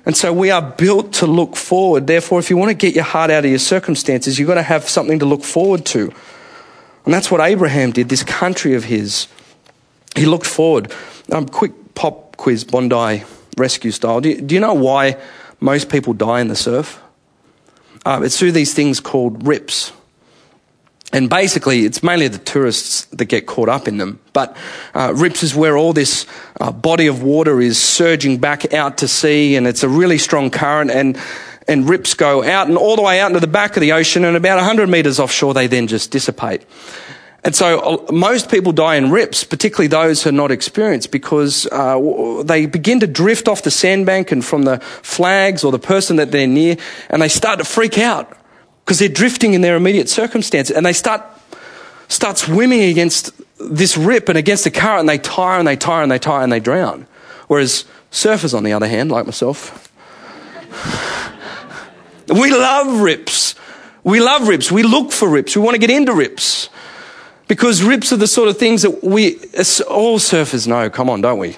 And 0.05 0.15
so 0.15 0.31
we 0.31 0.51
are 0.51 0.61
built 0.61 1.13
to 1.13 1.25
look 1.25 1.55
forward. 1.55 2.05
Therefore, 2.05 2.39
if 2.39 2.49
you 2.49 2.57
want 2.57 2.69
to 2.69 2.75
get 2.75 2.93
your 2.93 3.03
heart 3.03 3.31
out 3.31 3.43
of 3.43 3.49
your 3.49 3.60
circumstances, 3.60 4.38
you've 4.38 4.47
got 4.47 4.55
to 4.55 4.62
have 4.62 4.88
something 4.88 5.19
to 5.19 5.25
look 5.25 5.43
forward 5.43 5.84
to. 5.88 6.13
And 7.05 7.13
that's 7.13 7.31
what 7.31 7.41
Abraham 7.41 7.91
did, 7.91 8.10
this 8.10 8.23
country 8.23 8.75
of 8.75 8.84
his. 8.84 9.27
He 10.15 10.25
looked 10.25 10.45
forward. 10.45 10.93
Um, 11.31 11.47
quick 11.47 11.95
pop 11.95 12.38
quiz, 12.38 12.63
Bondi 12.63 13.23
rescue 13.58 13.91
style. 13.91 14.21
Do 14.21 14.29
you, 14.29 14.41
do 14.41 14.55
you 14.55 14.62
know 14.62 14.73
why 14.73 15.17
most 15.60 15.89
people 15.89 16.13
die 16.13 16.41
in 16.41 16.49
the 16.49 16.55
surf? 16.55 17.01
Uh, 18.05 18.21
it's 18.23 18.38
through 18.38 18.51
these 18.51 18.73
things 18.73 18.99
called 18.99 19.47
rips. 19.47 19.91
And 21.15 21.30
basically, 21.30 21.86
it's 21.86 22.04
mainly 22.04 22.28
the 22.28 22.39
tourists 22.39 23.06
that 23.06 23.25
get 23.25 23.45
caught 23.45 23.69
up 23.69 23.88
in 23.88 23.99
them. 23.99 24.19
But 24.34 24.58
uh, 24.93 25.13
Rips 25.15 25.43
is 25.43 25.56
where 25.56 25.78
all 25.78 25.93
this 25.93 26.25
uh, 26.60 26.73
body 26.73 27.08
of 27.08 27.23
water 27.23 27.62
is 27.62 27.82
surging 27.82 28.38
back 28.38 28.73
out 28.73 28.97
to 28.97 29.08
sea, 29.08 29.56
and 29.56 29.65
it's 29.65 29.82
a 29.82 29.88
really 29.88 30.17
strong 30.17 30.49
current. 30.49 30.91
And 30.91 31.17
and 31.67 31.89
rips 31.89 32.13
go 32.13 32.43
out 32.43 32.67
and 32.67 32.78
all 32.78 32.95
the 32.95 33.01
way 33.01 33.19
out 33.19 33.28
into 33.28 33.39
the 33.39 33.47
back 33.47 33.75
of 33.75 33.82
the 33.82 33.93
ocean 33.93 34.23
and 34.23 34.38
about 34.38 34.58
100 34.58 34.88
meters 34.88 35.19
offshore 35.19 35.56
they 35.56 35.65
then 35.65 35.88
just 35.88 36.12
dissipate. 36.12 36.63
And 37.43 37.56
so 37.56 37.80
uh, 37.80 38.12
most 38.12 38.51
people 38.51 38.71
die 38.71 38.97
in 38.97 39.10
rips, 39.10 39.43
particularly 39.43 39.88
those 39.88 40.21
who 40.21 40.30
are 40.30 40.34
not 40.34 40.51
experienced 40.51 41.12
because 41.12 41.67
uh, 41.71 42.43
they 42.43 42.67
begin 42.67 42.99
to 42.99 43.08
drift 43.08 43.47
off 43.47 43.63
the 43.63 43.71
sandbank 43.71 44.32
and 44.32 44.45
from 44.45 44.62
the 44.62 44.78
flags 45.01 45.63
or 45.63 45.71
the 45.71 45.80
person 45.80 46.17
that 46.17 46.32
they're 46.32 46.45
near 46.45 46.78
and 47.10 47.21
they 47.21 47.30
start 47.30 47.58
to 47.58 47.65
freak 47.65 47.97
out 47.97 48.38
because 48.86 49.00
they're 49.00 49.10
drifting 49.10 49.56
in 49.56 49.62
their 49.62 49.76
immediate 49.76 50.08
circumstance 50.08 50.69
and 50.69 50.86
they 50.86 50.93
start, 50.93 51.24
start 52.08 52.38
swimming 52.38 52.84
against 52.84 53.32
this 53.58 53.98
rip 53.98 54.30
and 54.30 54.38
against 54.38 54.63
the 54.63 54.69
current 54.69 55.00
and 55.00 55.10
they 55.10 55.17
tire 55.17 55.58
and 55.58 55.67
they 55.67 55.76
tire 55.76 56.04
and 56.04 56.12
they 56.12 56.19
tire 56.19 56.43
and 56.43 56.52
they 56.52 56.60
drown. 56.60 57.08
Whereas 57.48 57.86
surfers, 58.12 58.56
on 58.56 58.63
the 58.63 58.74
other 58.74 58.88
hand, 58.88 59.12
like 59.12 59.26
myself, 59.26 59.91
we 62.28 62.52
love 62.52 63.02
rips. 63.02 63.56
We 64.04 64.19
love 64.19 64.48
rips. 64.48 64.71
We 64.71 64.84
look 64.84 65.12
for 65.12 65.28
rips. 65.28 65.56
We 65.56 65.63
want 65.63 65.74
to 65.74 65.80
get 65.80 65.89
into 65.89 66.13
rips. 66.13 66.69
Because 67.48 67.82
rips 67.82 68.13
are 68.13 68.17
the 68.17 68.28
sort 68.28 68.50
of 68.50 68.60
things 68.60 68.84
that 68.84 69.04
we, 69.04 69.38
all 69.89 70.19
surfers 70.19 70.67
know. 70.67 70.91
Come 70.91 71.10
on, 71.10 71.21
don't 71.21 71.39
we? 71.39 71.58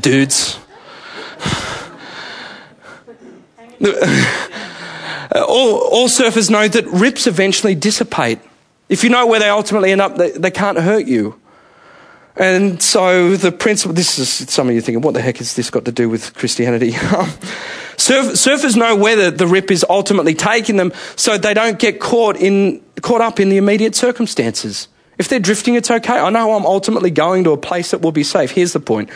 Dudes. 0.00 0.58
Uh, 5.34 5.44
all, 5.44 5.78
all 5.78 6.08
surfers 6.08 6.50
know 6.50 6.68
that 6.68 6.86
rips 6.86 7.26
eventually 7.26 7.74
dissipate. 7.74 8.38
If 8.88 9.04
you 9.04 9.10
know 9.10 9.26
where 9.26 9.40
they 9.40 9.48
ultimately 9.48 9.92
end 9.92 10.00
up, 10.00 10.16
they, 10.16 10.30
they 10.32 10.50
can't 10.50 10.78
hurt 10.78 11.06
you. 11.06 11.38
And 12.36 12.82
so 12.82 13.36
the 13.36 13.52
principle, 13.52 13.94
this 13.94 14.18
is 14.18 14.28
some 14.50 14.68
of 14.68 14.74
you 14.74 14.80
thinking, 14.80 15.02
what 15.02 15.14
the 15.14 15.20
heck 15.20 15.36
has 15.36 15.54
this 15.54 15.70
got 15.70 15.84
to 15.84 15.92
do 15.92 16.08
with 16.08 16.34
Christianity? 16.34 16.92
Surf, 17.98 18.26
surfers 18.32 18.74
know 18.74 18.96
whether 18.96 19.30
the 19.30 19.46
rip 19.46 19.70
is 19.70 19.84
ultimately 19.88 20.34
taking 20.34 20.76
them 20.76 20.92
so 21.14 21.36
they 21.36 21.54
don't 21.54 21.78
get 21.78 22.00
caught 22.00 22.36
in, 22.36 22.82
caught 23.02 23.20
up 23.20 23.38
in 23.38 23.48
the 23.50 23.58
immediate 23.58 23.94
circumstances. 23.94 24.88
If 25.18 25.28
they're 25.28 25.38
drifting, 25.38 25.74
it's 25.74 25.90
okay. 25.90 26.18
I 26.18 26.30
know 26.30 26.56
I'm 26.56 26.66
ultimately 26.66 27.10
going 27.10 27.44
to 27.44 27.52
a 27.52 27.56
place 27.58 27.90
that 27.90 28.00
will 28.00 28.12
be 28.12 28.24
safe. 28.24 28.50
Here's 28.50 28.72
the 28.72 28.80
point. 28.80 29.10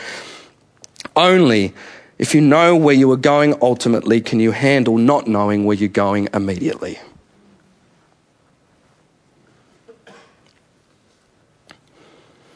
Only 1.15 1.73
if 2.17 2.33
you 2.33 2.41
know 2.41 2.75
where 2.75 2.95
you 2.95 3.11
are 3.11 3.17
going 3.17 3.55
ultimately, 3.61 4.21
can 4.21 4.39
you 4.39 4.51
handle 4.51 4.97
not 4.97 5.27
knowing 5.27 5.65
where 5.65 5.77
you're 5.77 5.87
going 5.87 6.29
immediately? 6.33 6.99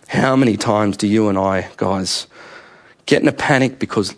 How 0.07 0.35
many 0.35 0.57
times 0.57 0.97
do 0.97 1.07
you 1.07 1.29
and 1.29 1.37
I, 1.37 1.69
guys, 1.77 2.27
get 3.05 3.21
in 3.21 3.27
a 3.27 3.33
panic 3.33 3.79
because, 3.79 4.13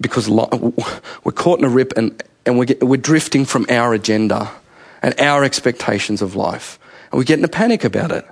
because 0.00 0.28
we're 0.28 1.32
caught 1.32 1.58
in 1.58 1.64
a 1.64 1.68
rip 1.68 1.92
and, 1.96 2.20
and 2.44 2.58
we're, 2.58 2.66
we're 2.80 2.96
drifting 2.96 3.44
from 3.44 3.66
our 3.68 3.94
agenda 3.94 4.50
and 5.02 5.18
our 5.20 5.44
expectations 5.44 6.22
of 6.22 6.34
life? 6.34 6.78
And 7.12 7.18
we 7.18 7.24
get 7.24 7.38
in 7.38 7.44
a 7.44 7.48
panic 7.48 7.84
about 7.84 8.10
it. 8.10 8.26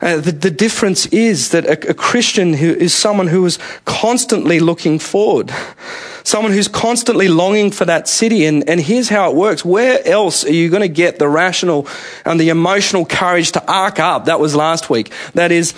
Uh, 0.00 0.16
the, 0.16 0.32
the, 0.32 0.50
difference 0.50 1.04
is 1.06 1.50
that 1.50 1.66
a, 1.66 1.90
a 1.90 1.94
Christian 1.94 2.54
who 2.54 2.70
is 2.70 2.94
someone 2.94 3.26
who 3.26 3.44
is 3.44 3.58
constantly 3.84 4.58
looking 4.58 4.98
forward, 4.98 5.52
someone 6.24 6.52
who's 6.52 6.68
constantly 6.68 7.28
longing 7.28 7.70
for 7.70 7.84
that 7.84 8.08
city. 8.08 8.46
And, 8.46 8.66
and 8.66 8.80
here's 8.80 9.10
how 9.10 9.30
it 9.30 9.36
works. 9.36 9.62
Where 9.62 10.06
else 10.08 10.44
are 10.44 10.52
you 10.52 10.70
going 10.70 10.80
to 10.80 10.88
get 10.88 11.18
the 11.18 11.28
rational 11.28 11.86
and 12.24 12.40
the 12.40 12.48
emotional 12.48 13.04
courage 13.04 13.52
to 13.52 13.70
arc 13.70 13.98
up? 13.98 14.24
That 14.24 14.40
was 14.40 14.56
last 14.56 14.88
week. 14.88 15.12
That 15.34 15.52
is, 15.52 15.74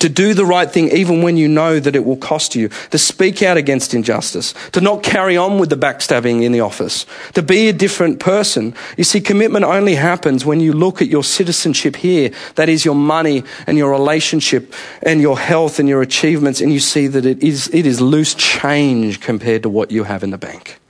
to 0.00 0.08
do 0.08 0.34
the 0.34 0.44
right 0.44 0.70
thing 0.70 0.88
even 0.90 1.22
when 1.22 1.36
you 1.36 1.48
know 1.48 1.80
that 1.80 1.96
it 1.96 2.04
will 2.04 2.16
cost 2.16 2.54
you, 2.54 2.68
to 2.90 2.98
speak 2.98 3.42
out 3.42 3.56
against 3.56 3.94
injustice, 3.94 4.54
to 4.72 4.80
not 4.80 5.02
carry 5.02 5.36
on 5.36 5.58
with 5.58 5.70
the 5.70 5.76
backstabbing 5.76 6.42
in 6.42 6.52
the 6.52 6.60
office, 6.60 7.06
to 7.34 7.42
be 7.42 7.68
a 7.68 7.72
different 7.72 8.20
person. 8.20 8.74
You 8.96 9.04
see, 9.04 9.20
commitment 9.20 9.64
only 9.64 9.94
happens 9.94 10.44
when 10.44 10.60
you 10.60 10.72
look 10.72 11.00
at 11.00 11.08
your 11.08 11.24
citizenship 11.24 11.96
here, 11.96 12.30
that 12.56 12.68
is 12.68 12.84
your 12.84 12.94
money 12.94 13.44
and 13.66 13.78
your 13.78 13.90
relationship 13.90 14.74
and 15.02 15.20
your 15.20 15.38
health 15.38 15.78
and 15.78 15.88
your 15.88 16.02
achievements, 16.02 16.60
and 16.60 16.72
you 16.72 16.80
see 16.80 17.06
that 17.06 17.26
it 17.26 17.42
is, 17.42 17.68
it 17.72 17.86
is 17.86 18.00
loose 18.00 18.34
change 18.34 19.20
compared 19.20 19.62
to 19.62 19.68
what 19.68 19.90
you 19.90 20.04
have 20.04 20.22
in 20.22 20.30
the 20.30 20.38
bank. 20.38 20.80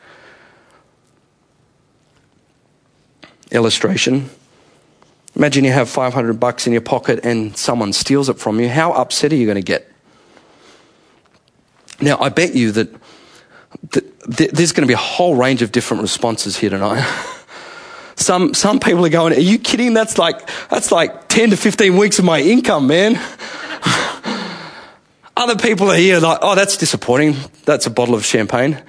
Illustration. 3.51 4.29
Imagine 5.37 5.64
you 5.64 5.72
have 5.72 5.90
500 5.90 6.40
bucks 6.40 6.66
in 6.66 6.72
your 6.72 6.81
pocket 6.81 7.20
and 7.22 7.55
someone 7.57 7.92
steals 7.92 8.31
it 8.31 8.38
from 8.38 8.59
you. 8.59 8.70
How 8.70 8.92
upset 8.92 9.33
are 9.33 9.37
you 9.37 9.44
going 9.44 9.57
to 9.57 9.62
get? 9.62 9.92
Now, 12.01 12.18
I 12.18 12.31
bet 12.31 12.55
you 12.55 12.72
that, 12.72 12.90
that 13.90 14.27
there's 14.27 14.72
going 14.72 14.83
to 14.83 14.88
be 14.88 14.94
a 14.94 14.99
whole 14.99 15.37
range 15.37 15.61
of 15.61 15.72
different 15.72 16.03
responses 16.03 16.57
here 16.57 16.70
tonight. 16.70 17.07
some, 18.16 18.55
some 18.55 18.81
people 18.81 19.05
are 19.05 19.11
going, 19.11 19.35
Are 19.35 19.40
you 19.40 19.59
kidding? 19.59 19.92
That's 19.92 20.16
like, 20.16 20.49
that's 20.70 20.90
like 20.90 21.29
10 21.29 21.51
to 21.51 21.57
15 21.57 21.99
weeks 21.99 22.18
of 22.18 22.25
my 22.25 22.40
income, 22.40 22.87
man. 22.87 23.16
Other 25.37 25.57
people 25.57 25.90
are 25.90 25.96
here 25.96 26.18
like, 26.18 26.38
Oh, 26.40 26.55
that's 26.55 26.79
disappointing. 26.79 27.37
That's 27.64 27.87
a 27.87 27.90
bottle 27.90 28.14
of 28.14 28.25
champagne. 28.25 28.83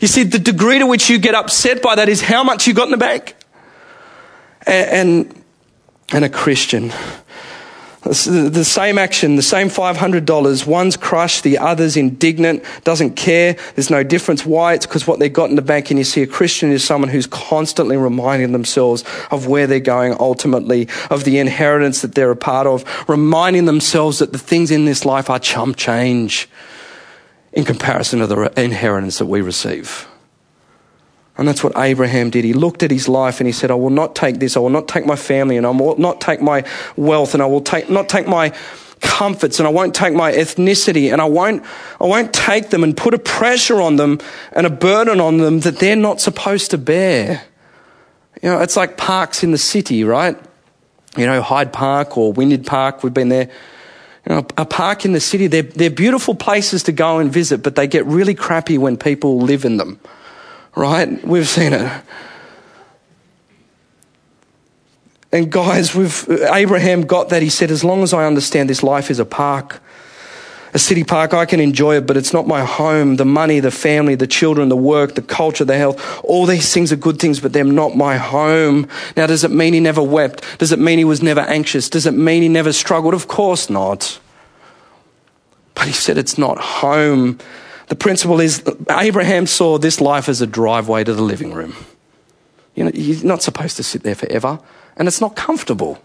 You 0.00 0.08
see, 0.08 0.24
the 0.24 0.38
degree 0.38 0.78
to 0.78 0.86
which 0.86 1.08
you 1.08 1.18
get 1.18 1.34
upset 1.34 1.82
by 1.82 1.94
that 1.94 2.08
is 2.08 2.20
how 2.20 2.44
much 2.44 2.66
you 2.66 2.74
got 2.74 2.84
in 2.84 2.90
the 2.90 2.96
bank. 2.96 3.34
And, 4.66 4.90
and, 4.90 5.44
and 6.12 6.24
a 6.24 6.28
Christian. 6.28 6.92
The 8.06 8.64
same 8.64 8.98
action, 8.98 9.34
the 9.34 9.42
same 9.42 9.68
$500, 9.68 10.64
one's 10.64 10.96
crushed, 10.96 11.42
the 11.42 11.58
other's 11.58 11.96
indignant, 11.96 12.62
doesn't 12.84 13.16
care, 13.16 13.56
there's 13.74 13.90
no 13.90 14.04
difference. 14.04 14.46
Why? 14.46 14.74
It's 14.74 14.86
because 14.86 15.08
what 15.08 15.18
they 15.18 15.28
got 15.28 15.50
in 15.50 15.56
the 15.56 15.62
bank, 15.62 15.90
and 15.90 15.98
you 15.98 16.04
see 16.04 16.22
a 16.22 16.26
Christian 16.26 16.70
is 16.70 16.84
someone 16.84 17.10
who's 17.10 17.26
constantly 17.26 17.96
reminding 17.96 18.52
themselves 18.52 19.02
of 19.32 19.48
where 19.48 19.66
they're 19.66 19.80
going 19.80 20.14
ultimately, 20.20 20.86
of 21.10 21.24
the 21.24 21.40
inheritance 21.40 22.02
that 22.02 22.14
they're 22.14 22.30
a 22.30 22.36
part 22.36 22.68
of, 22.68 22.84
reminding 23.08 23.64
themselves 23.64 24.20
that 24.20 24.30
the 24.30 24.38
things 24.38 24.70
in 24.70 24.84
this 24.84 25.04
life 25.04 25.28
are 25.28 25.40
chump 25.40 25.76
change 25.76 26.48
in 27.56 27.64
comparison 27.64 28.20
to 28.20 28.26
the 28.26 28.62
inheritance 28.62 29.18
that 29.18 29.26
we 29.26 29.40
receive. 29.40 30.06
And 31.38 31.48
that's 31.48 31.64
what 31.64 31.72
Abraham 31.76 32.28
did. 32.28 32.44
He 32.44 32.52
looked 32.52 32.82
at 32.82 32.90
his 32.90 33.08
life 33.08 33.40
and 33.40 33.46
he 33.46 33.52
said, 33.52 33.70
I 33.70 33.74
will 33.74 33.90
not 33.90 34.14
take 34.14 34.38
this. 34.38 34.56
I 34.56 34.60
will 34.60 34.70
not 34.70 34.88
take 34.88 35.06
my 35.06 35.16
family 35.16 35.56
and 35.56 35.66
I 35.66 35.70
will 35.70 35.96
not 35.96 36.20
take 36.20 36.42
my 36.42 36.64
wealth 36.96 37.32
and 37.32 37.42
I 37.42 37.46
will 37.46 37.62
take, 37.62 37.88
not 37.88 38.10
take 38.10 38.26
my 38.26 38.52
comforts 39.00 39.58
and 39.58 39.66
I 39.66 39.70
won't 39.70 39.94
take 39.94 40.12
my 40.12 40.32
ethnicity 40.32 41.10
and 41.10 41.20
I 41.20 41.24
won't, 41.24 41.64
I 41.98 42.04
won't 42.04 42.34
take 42.34 42.68
them 42.68 42.84
and 42.84 42.94
put 42.94 43.14
a 43.14 43.18
pressure 43.18 43.80
on 43.80 43.96
them 43.96 44.20
and 44.52 44.66
a 44.66 44.70
burden 44.70 45.18
on 45.20 45.38
them 45.38 45.60
that 45.60 45.78
they're 45.78 45.96
not 45.96 46.20
supposed 46.20 46.70
to 46.72 46.78
bear. 46.78 47.42
You 48.42 48.50
know, 48.50 48.60
it's 48.60 48.76
like 48.76 48.98
parks 48.98 49.42
in 49.42 49.52
the 49.52 49.58
city, 49.58 50.04
right? 50.04 50.38
You 51.16 51.24
know, 51.24 51.40
Hyde 51.40 51.72
Park 51.72 52.18
or 52.18 52.34
Wynyard 52.34 52.66
Park. 52.66 53.02
We've 53.02 53.14
been 53.14 53.30
there 53.30 53.50
you 54.28 54.34
know, 54.34 54.46
a 54.56 54.64
park 54.64 55.04
in 55.04 55.12
the 55.12 55.20
city, 55.20 55.46
they're, 55.46 55.62
they're 55.62 55.90
beautiful 55.90 56.34
places 56.34 56.82
to 56.84 56.92
go 56.92 57.18
and 57.18 57.32
visit, 57.32 57.62
but 57.62 57.76
they 57.76 57.86
get 57.86 58.04
really 58.06 58.34
crappy 58.34 58.76
when 58.76 58.96
people 58.96 59.38
live 59.38 59.64
in 59.64 59.76
them. 59.76 60.00
Right? 60.74 61.24
We've 61.24 61.48
seen 61.48 61.72
it. 61.72 62.02
And 65.32 65.50
guys, 65.50 65.94
we've, 65.94 66.28
Abraham 66.28 67.02
got 67.02 67.28
that. 67.28 67.42
He 67.42 67.50
said, 67.50 67.70
as 67.70 67.84
long 67.84 68.02
as 68.02 68.12
I 68.12 68.26
understand 68.26 68.68
this 68.68 68.82
life 68.82 69.10
is 69.10 69.18
a 69.18 69.24
park, 69.24 69.80
a 70.76 70.78
city 70.78 71.04
park, 71.04 71.32
I 71.32 71.46
can 71.46 71.58
enjoy 71.58 71.96
it, 71.96 72.06
but 72.06 72.18
it's 72.18 72.34
not 72.34 72.46
my 72.46 72.62
home. 72.62 73.16
The 73.16 73.24
money, 73.24 73.60
the 73.60 73.70
family, 73.70 74.14
the 74.14 74.26
children, 74.26 74.68
the 74.68 74.76
work, 74.76 75.14
the 75.14 75.22
culture, 75.22 75.64
the 75.64 75.78
health, 75.78 76.20
all 76.22 76.44
these 76.44 76.70
things 76.74 76.92
are 76.92 76.96
good 76.96 77.18
things, 77.18 77.40
but 77.40 77.54
they're 77.54 77.64
not 77.64 77.96
my 77.96 78.18
home. 78.18 78.86
Now, 79.16 79.26
does 79.26 79.42
it 79.42 79.50
mean 79.50 79.72
he 79.72 79.80
never 79.80 80.02
wept? 80.02 80.44
Does 80.58 80.72
it 80.72 80.78
mean 80.78 80.98
he 80.98 81.04
was 81.04 81.22
never 81.22 81.40
anxious? 81.40 81.88
Does 81.88 82.04
it 82.04 82.12
mean 82.12 82.42
he 82.42 82.50
never 82.50 82.74
struggled? 82.74 83.14
Of 83.14 83.26
course 83.26 83.70
not. 83.70 84.20
But 85.74 85.86
he 85.86 85.94
said 85.94 86.18
it's 86.18 86.36
not 86.36 86.58
home. 86.58 87.38
The 87.88 87.96
principle 87.96 88.38
is 88.38 88.62
Abraham 88.90 89.46
saw 89.46 89.78
this 89.78 89.98
life 90.02 90.28
as 90.28 90.42
a 90.42 90.46
driveway 90.46 91.04
to 91.04 91.14
the 91.14 91.22
living 91.22 91.54
room. 91.54 91.74
You 92.74 92.84
know, 92.84 92.90
you're 92.92 93.24
not 93.24 93.42
supposed 93.42 93.78
to 93.78 93.82
sit 93.82 94.02
there 94.02 94.14
forever, 94.14 94.60
and 94.98 95.08
it's 95.08 95.22
not 95.22 95.36
comfortable. 95.36 95.98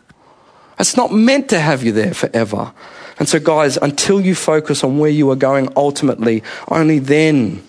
It's 0.80 0.96
not 0.96 1.12
meant 1.12 1.50
to 1.50 1.60
have 1.60 1.84
you 1.84 1.92
there 1.92 2.14
forever. 2.14 2.72
And 3.20 3.28
so, 3.28 3.40
guys, 3.40 3.78
until 3.78 4.22
you 4.22 4.36
focus 4.36 4.84
on 4.84 4.98
where 4.98 5.10
you 5.10 5.30
are 5.32 5.36
going 5.36 5.72
ultimately, 5.76 6.44
only 6.70 7.00
then 7.00 7.64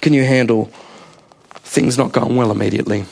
can 0.00 0.12
you 0.12 0.24
handle 0.24 0.70
things 1.74 1.98
not 1.98 2.12
going 2.12 2.36
well 2.36 2.50
immediately. 2.50 3.04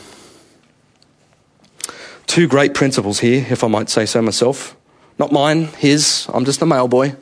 Two 2.26 2.46
great 2.46 2.74
principles 2.74 3.18
here, 3.18 3.44
if 3.50 3.64
I 3.64 3.68
might 3.68 3.90
say 3.90 4.06
so 4.06 4.22
myself. 4.22 4.76
Not 5.18 5.32
mine, 5.32 5.64
his. 5.78 6.26
I'm 6.32 6.44
just 6.44 6.62
a 6.62 6.66
mail 6.66 6.88
boy. 6.88 7.14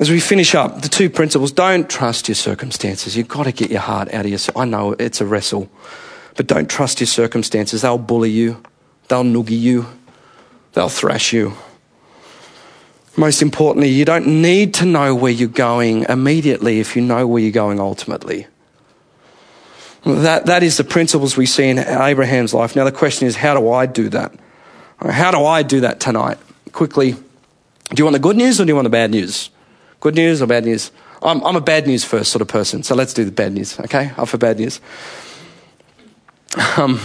As 0.00 0.10
we 0.10 0.18
finish 0.18 0.54
up, 0.54 0.82
the 0.82 0.88
two 0.88 1.08
principles 1.08 1.52
don't 1.52 1.88
trust 1.88 2.28
your 2.28 2.34
circumstances. 2.34 3.16
You've 3.16 3.28
got 3.28 3.44
to 3.44 3.52
get 3.52 3.70
your 3.70 3.80
heart 3.80 4.12
out 4.12 4.24
of 4.24 4.30
your. 4.30 4.40
I 4.56 4.64
know 4.64 4.96
it's 4.98 5.20
a 5.20 5.26
wrestle, 5.26 5.70
but 6.36 6.46
don't 6.46 6.68
trust 6.68 7.00
your 7.00 7.06
circumstances. 7.06 7.82
They'll 7.82 7.98
bully 7.98 8.30
you, 8.30 8.62
they'll 9.08 9.24
noogie 9.24 9.60
you, 9.60 9.86
they'll 10.72 10.88
thrash 10.88 11.32
you. 11.32 11.54
Most 13.16 13.42
importantly, 13.42 13.88
you 13.88 14.04
don't 14.04 14.26
need 14.26 14.74
to 14.74 14.84
know 14.84 15.14
where 15.14 15.32
you're 15.32 15.48
going 15.48 16.04
immediately 16.08 16.80
if 16.80 16.94
you 16.94 17.02
know 17.02 17.26
where 17.26 17.42
you're 17.42 17.50
going 17.50 17.80
ultimately. 17.80 18.46
That, 20.04 20.46
that 20.46 20.62
is 20.62 20.76
the 20.76 20.84
principles 20.84 21.36
we 21.36 21.46
see 21.46 21.68
in 21.68 21.78
Abraham's 21.78 22.54
life. 22.54 22.74
Now, 22.74 22.84
the 22.84 22.92
question 22.92 23.26
is, 23.26 23.36
how 23.36 23.58
do 23.58 23.70
I 23.70 23.86
do 23.86 24.08
that? 24.10 24.32
How 25.00 25.30
do 25.30 25.44
I 25.44 25.62
do 25.62 25.80
that 25.80 26.00
tonight? 26.00 26.38
Quickly, 26.72 27.12
do 27.12 27.96
you 27.96 28.04
want 28.04 28.14
the 28.14 28.20
good 28.20 28.36
news 28.36 28.60
or 28.60 28.64
do 28.64 28.68
you 28.68 28.74
want 28.74 28.86
the 28.86 28.90
bad 28.90 29.10
news? 29.10 29.50
Good 29.98 30.14
news 30.14 30.40
or 30.40 30.46
bad 30.46 30.64
news? 30.64 30.92
I'm, 31.22 31.42
I'm 31.44 31.56
a 31.56 31.60
bad 31.60 31.86
news 31.86 32.04
first 32.04 32.32
sort 32.32 32.40
of 32.40 32.48
person, 32.48 32.82
so 32.82 32.94
let's 32.94 33.12
do 33.12 33.24
the 33.24 33.32
bad 33.32 33.52
news, 33.52 33.78
okay? 33.80 34.12
Up 34.16 34.28
for 34.28 34.38
bad 34.38 34.58
news. 34.58 34.80
Um, 36.76 37.00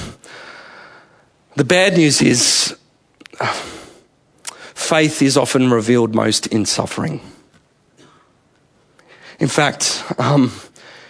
the 1.56 1.66
bad 1.66 1.98
news 1.98 2.22
is. 2.22 2.78
Uh, 3.40 3.62
faith 4.76 5.24
is 5.24 5.36
often 5.36 5.72
revealed 5.72 6.14
most 6.14 6.46
in 6.48 6.66
suffering. 6.66 7.20
In 9.40 9.48
fact, 9.48 10.04
um, 10.20 10.52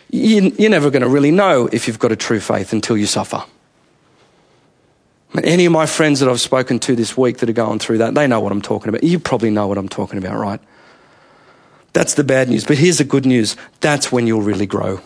you, 0.09 0.53
you're 0.57 0.69
never 0.69 0.89
going 0.89 1.01
to 1.01 1.09
really 1.09 1.31
know 1.31 1.67
if 1.71 1.87
you've 1.87 1.99
got 1.99 2.11
a 2.11 2.15
true 2.15 2.39
faith 2.39 2.71
until 2.71 2.95
you 2.95 3.05
suffer. 3.05 3.43
Any 5.43 5.65
of 5.65 5.73
my 5.73 5.85
friends 5.85 6.21
that 6.21 6.29
I've 6.29 6.39
spoken 6.39 6.79
to 6.79 6.95
this 6.95 7.17
week 7.17 7.39
that 7.39 7.49
are 7.49 7.53
going 7.53 7.79
through 7.79 7.97
that, 7.97 8.15
they 8.15 8.25
know 8.25 8.39
what 8.39 8.53
I'm 8.53 8.61
talking 8.61 8.87
about. 8.87 9.03
You 9.03 9.19
probably 9.19 9.49
know 9.49 9.67
what 9.67 9.77
I'm 9.77 9.89
talking 9.89 10.17
about, 10.17 10.37
right? 10.37 10.61
That's 11.91 12.13
the 12.13 12.23
bad 12.23 12.49
news. 12.49 12.63
But 12.63 12.77
here's 12.77 12.99
the 12.99 13.03
good 13.03 13.25
news 13.25 13.57
that's 13.81 14.11
when 14.11 14.27
you'll 14.27 14.41
really 14.41 14.65
grow. 14.65 15.01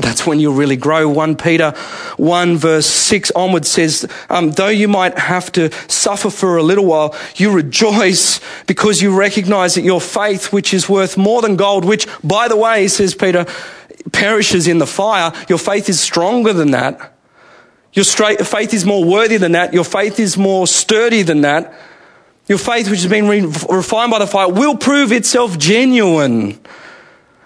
That's 0.00 0.26
when 0.26 0.38
you'll 0.38 0.54
really 0.54 0.76
grow. 0.76 1.08
1 1.08 1.36
Peter 1.36 1.72
1 2.16 2.56
verse 2.56 2.86
6 2.86 3.32
onward 3.32 3.66
says, 3.66 4.06
um, 4.30 4.52
though 4.52 4.68
you 4.68 4.88
might 4.88 5.18
have 5.18 5.50
to 5.52 5.70
suffer 5.88 6.30
for 6.30 6.56
a 6.56 6.62
little 6.62 6.86
while, 6.86 7.16
you 7.36 7.52
rejoice 7.52 8.40
because 8.66 9.02
you 9.02 9.16
recognize 9.18 9.74
that 9.74 9.82
your 9.82 10.00
faith, 10.00 10.52
which 10.52 10.72
is 10.72 10.88
worth 10.88 11.16
more 11.16 11.42
than 11.42 11.56
gold, 11.56 11.84
which, 11.84 12.06
by 12.22 12.48
the 12.48 12.56
way, 12.56 12.86
says 12.86 13.14
Peter, 13.14 13.44
perishes 14.12 14.68
in 14.68 14.78
the 14.78 14.86
fire, 14.86 15.32
your 15.48 15.58
faith 15.58 15.88
is 15.88 16.00
stronger 16.00 16.52
than 16.52 16.70
that. 16.70 17.14
Your 17.92 18.04
straight, 18.04 18.46
faith 18.46 18.74
is 18.74 18.84
more 18.84 19.04
worthy 19.04 19.38
than 19.38 19.52
that. 19.52 19.74
Your 19.74 19.84
faith 19.84 20.20
is 20.20 20.36
more 20.36 20.66
sturdy 20.66 21.22
than 21.22 21.40
that. 21.40 21.74
Your 22.46 22.58
faith, 22.58 22.88
which 22.88 23.00
has 23.00 23.10
been 23.10 23.28
re- 23.28 23.40
refined 23.40 24.10
by 24.10 24.20
the 24.20 24.26
fire, 24.26 24.48
will 24.48 24.76
prove 24.76 25.10
itself 25.10 25.58
genuine 25.58 26.60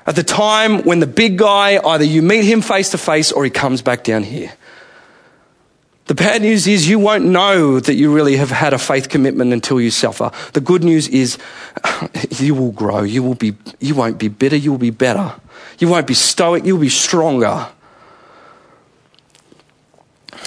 at 0.07 0.17
the 0.17 0.25
time 0.25 0.83
when 0.83 1.01
the 1.01 1.07
big 1.07 1.39
guy, 1.39 1.81
either 1.85 2.05
you 2.05 2.23
meet 2.23 2.45
him 2.45 2.61
face 2.61 2.91
to 2.91 2.99
face 2.99 3.31
or 3.31 3.45
he 3.45 3.51
comes 3.51 3.83
back 3.83 4.05
down 4.05 4.23
here. 4.25 4.53
The 6.07 6.15
bad 6.15 6.43
news 6.43 6.67
is 6.67 6.89
you 6.89 6.99
won't 6.99 7.25
know 7.25 7.79
that 7.79 7.95
you 7.95 8.13
really 8.13 8.37
have 8.37 8.51
had 8.51 8.73
a 8.73 8.79
faith 8.79 9.09
commitment 9.09 9.53
until 9.53 9.81
you 9.81 9.91
suffer. 9.91 10.33
The 10.53 10.61
good 10.61 10.83
news 10.83 11.07
is 11.09 11.39
you 12.31 12.55
will 12.55 12.73
grow. 12.73 13.03
You 13.03 13.23
will 13.23 13.37
be, 13.37 13.55
you 13.79 13.95
won't 13.95 14.19
be 14.19 14.29
bitter. 14.29 14.57
You 14.57 14.73
will 14.73 14.79
be 14.79 14.91
better. 14.91 15.35
You 15.79 15.89
won't 15.89 16.07
be 16.07 16.15
stoic. 16.15 16.65
You'll 16.65 16.79
be 16.81 16.89
stronger. 16.89 17.69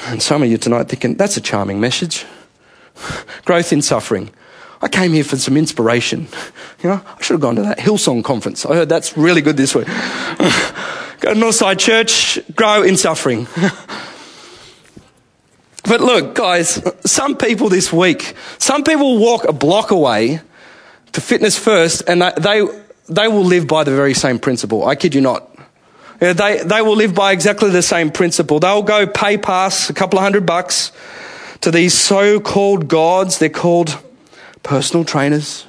And 0.03 0.21
some 0.21 0.43
of 0.43 0.49
you 0.49 0.57
tonight 0.57 0.89
thinking, 0.89 1.15
that's 1.15 1.37
a 1.37 1.41
charming 1.41 1.79
message. 1.79 2.25
Growth 3.45 3.71
in 3.71 3.81
suffering. 3.81 4.29
I 4.85 4.87
came 4.87 5.13
here 5.13 5.23
for 5.23 5.35
some 5.35 5.57
inspiration. 5.57 6.27
You 6.83 6.89
know, 6.91 7.01
I 7.03 7.21
should 7.21 7.33
have 7.33 7.41
gone 7.41 7.55
to 7.55 7.63
that 7.63 7.79
Hillsong 7.79 8.23
conference. 8.23 8.63
I 8.63 8.75
heard 8.75 8.89
that's 8.89 9.17
really 9.17 9.41
good 9.41 9.57
this 9.57 9.73
week. 9.73 9.87
Go 11.19 11.33
to 11.33 11.39
Northside 11.39 11.79
Church, 11.79 12.37
grow 12.53 12.83
in 12.83 12.95
suffering. 12.95 13.47
but 15.85 16.01
look, 16.01 16.35
guys, 16.35 16.79
some 17.03 17.37
people 17.37 17.69
this 17.69 17.91
week, 17.91 18.35
some 18.59 18.83
people 18.83 19.17
walk 19.17 19.45
a 19.45 19.53
block 19.53 19.89
away 19.89 20.41
to 21.13 21.21
fitness 21.21 21.57
first 21.57 22.03
and 22.07 22.21
they, 22.21 22.67
they 23.09 23.27
will 23.29 23.45
live 23.45 23.67
by 23.67 23.83
the 23.83 23.95
very 23.95 24.13
same 24.13 24.37
principle. 24.37 24.85
I 24.85 24.93
kid 24.93 25.15
you 25.15 25.21
not. 25.21 25.49
Yeah, 26.21 26.33
they, 26.33 26.61
they 26.61 26.83
will 26.83 26.97
live 26.97 27.15
by 27.15 27.31
exactly 27.31 27.71
the 27.71 27.81
same 27.81 28.11
principle. 28.11 28.59
They'll 28.59 28.83
go 28.83 29.07
pay 29.07 29.39
pass 29.39 29.89
a 29.89 29.93
couple 29.93 30.19
of 30.19 30.23
hundred 30.23 30.45
bucks 30.45 30.91
to 31.61 31.71
these 31.71 31.95
so 31.95 32.39
called 32.39 32.87
gods. 32.87 33.39
They're 33.39 33.49
called 33.49 33.97
personal 34.65 35.05
trainers. 35.05 35.65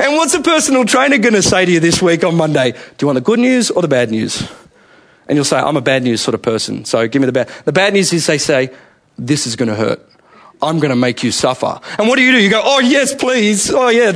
And 0.00 0.14
what's 0.14 0.32
a 0.34 0.40
personal 0.40 0.84
trainer 0.84 1.18
going 1.18 1.34
to 1.34 1.42
say 1.42 1.64
to 1.64 1.72
you 1.72 1.80
this 1.80 2.00
week 2.00 2.22
on 2.22 2.36
Monday? 2.36 2.70
Do 2.70 2.78
you 3.00 3.06
want 3.08 3.16
the 3.16 3.20
good 3.20 3.40
news 3.40 3.70
or 3.70 3.82
the 3.82 3.88
bad 3.88 4.12
news? 4.12 4.48
And 5.26 5.34
you'll 5.36 5.44
say, 5.44 5.58
I'm 5.58 5.76
a 5.76 5.80
bad 5.80 6.04
news 6.04 6.20
sort 6.20 6.36
of 6.36 6.42
person. 6.42 6.84
So 6.84 7.08
give 7.08 7.20
me 7.20 7.26
the 7.26 7.32
bad. 7.32 7.48
The 7.64 7.72
bad 7.72 7.94
news 7.94 8.12
is 8.12 8.26
they 8.26 8.38
say, 8.38 8.70
this 9.18 9.46
is 9.46 9.56
going 9.56 9.68
to 9.68 9.74
hurt. 9.74 10.00
I'm 10.62 10.78
going 10.78 10.90
to 10.90 10.96
make 10.96 11.24
you 11.24 11.32
suffer. 11.32 11.80
And 11.98 12.06
what 12.06 12.16
do 12.16 12.22
you 12.22 12.30
do? 12.30 12.38
You 12.40 12.48
go, 12.48 12.62
oh, 12.64 12.78
yes, 12.78 13.14
please. 13.14 13.72
Oh, 13.72 13.88
yeah. 13.88 14.12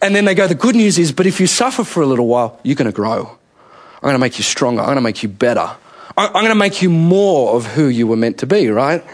And 0.00 0.14
then 0.14 0.24
they 0.24 0.34
go, 0.34 0.46
the 0.46 0.54
good 0.54 0.74
news 0.74 0.98
is, 0.98 1.12
but 1.12 1.26
if 1.26 1.38
you 1.38 1.46
suffer 1.46 1.84
for 1.84 2.02
a 2.02 2.06
little 2.06 2.26
while, 2.26 2.58
you're 2.62 2.76
going 2.76 2.90
to 2.90 2.92
grow. 2.92 3.26
I'm 3.96 4.00
going 4.02 4.14
to 4.14 4.18
make 4.18 4.38
you 4.38 4.44
stronger. 4.44 4.80
I'm 4.80 4.86
going 4.86 4.96
to 4.96 5.02
make 5.02 5.22
you 5.22 5.28
better. 5.28 5.70
I'm 6.16 6.32
going 6.32 6.46
to 6.46 6.54
make 6.54 6.80
you 6.80 6.90
more 6.90 7.56
of 7.56 7.66
who 7.66 7.88
you 7.88 8.06
were 8.06 8.16
meant 8.16 8.38
to 8.38 8.46
be, 8.46 8.68
right? 8.68 9.04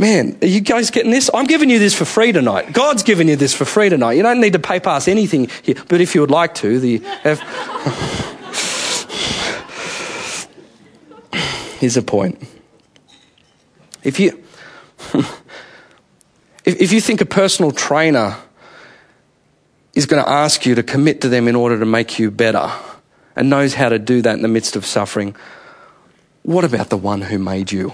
Man, 0.00 0.38
are 0.40 0.46
you 0.46 0.60
guys 0.60 0.90
getting 0.90 1.10
this? 1.10 1.28
I'm 1.34 1.46
giving 1.46 1.70
you 1.70 1.80
this 1.80 1.92
for 1.92 2.04
free 2.04 2.30
tonight. 2.30 2.72
God's 2.72 3.02
giving 3.02 3.26
you 3.26 3.34
this 3.34 3.52
for 3.52 3.64
free 3.64 3.88
tonight. 3.88 4.12
You 4.12 4.22
don't 4.22 4.40
need 4.40 4.52
to 4.52 4.60
pay 4.60 4.78
pass 4.78 5.08
anything 5.08 5.50
here, 5.62 5.74
but 5.88 6.00
if 6.00 6.14
you 6.14 6.20
would 6.20 6.30
like 6.30 6.54
to, 6.56 6.78
the. 6.78 6.98
Here's 11.80 11.96
a 11.96 12.02
point. 12.02 12.40
If 14.04 14.20
you, 14.20 14.40
if, 15.14 15.42
if 16.64 16.92
you 16.92 17.00
think 17.00 17.20
a 17.20 17.26
personal 17.26 17.72
trainer 17.72 18.36
is 19.94 20.06
going 20.06 20.22
to 20.22 20.30
ask 20.30 20.64
you 20.64 20.76
to 20.76 20.84
commit 20.84 21.22
to 21.22 21.28
them 21.28 21.48
in 21.48 21.56
order 21.56 21.76
to 21.76 21.86
make 21.86 22.20
you 22.20 22.30
better 22.30 22.70
and 23.34 23.50
knows 23.50 23.74
how 23.74 23.88
to 23.88 23.98
do 23.98 24.22
that 24.22 24.36
in 24.36 24.42
the 24.42 24.48
midst 24.48 24.76
of 24.76 24.86
suffering, 24.86 25.34
what 26.44 26.64
about 26.64 26.88
the 26.88 26.96
one 26.96 27.22
who 27.22 27.40
made 27.40 27.72
you? 27.72 27.92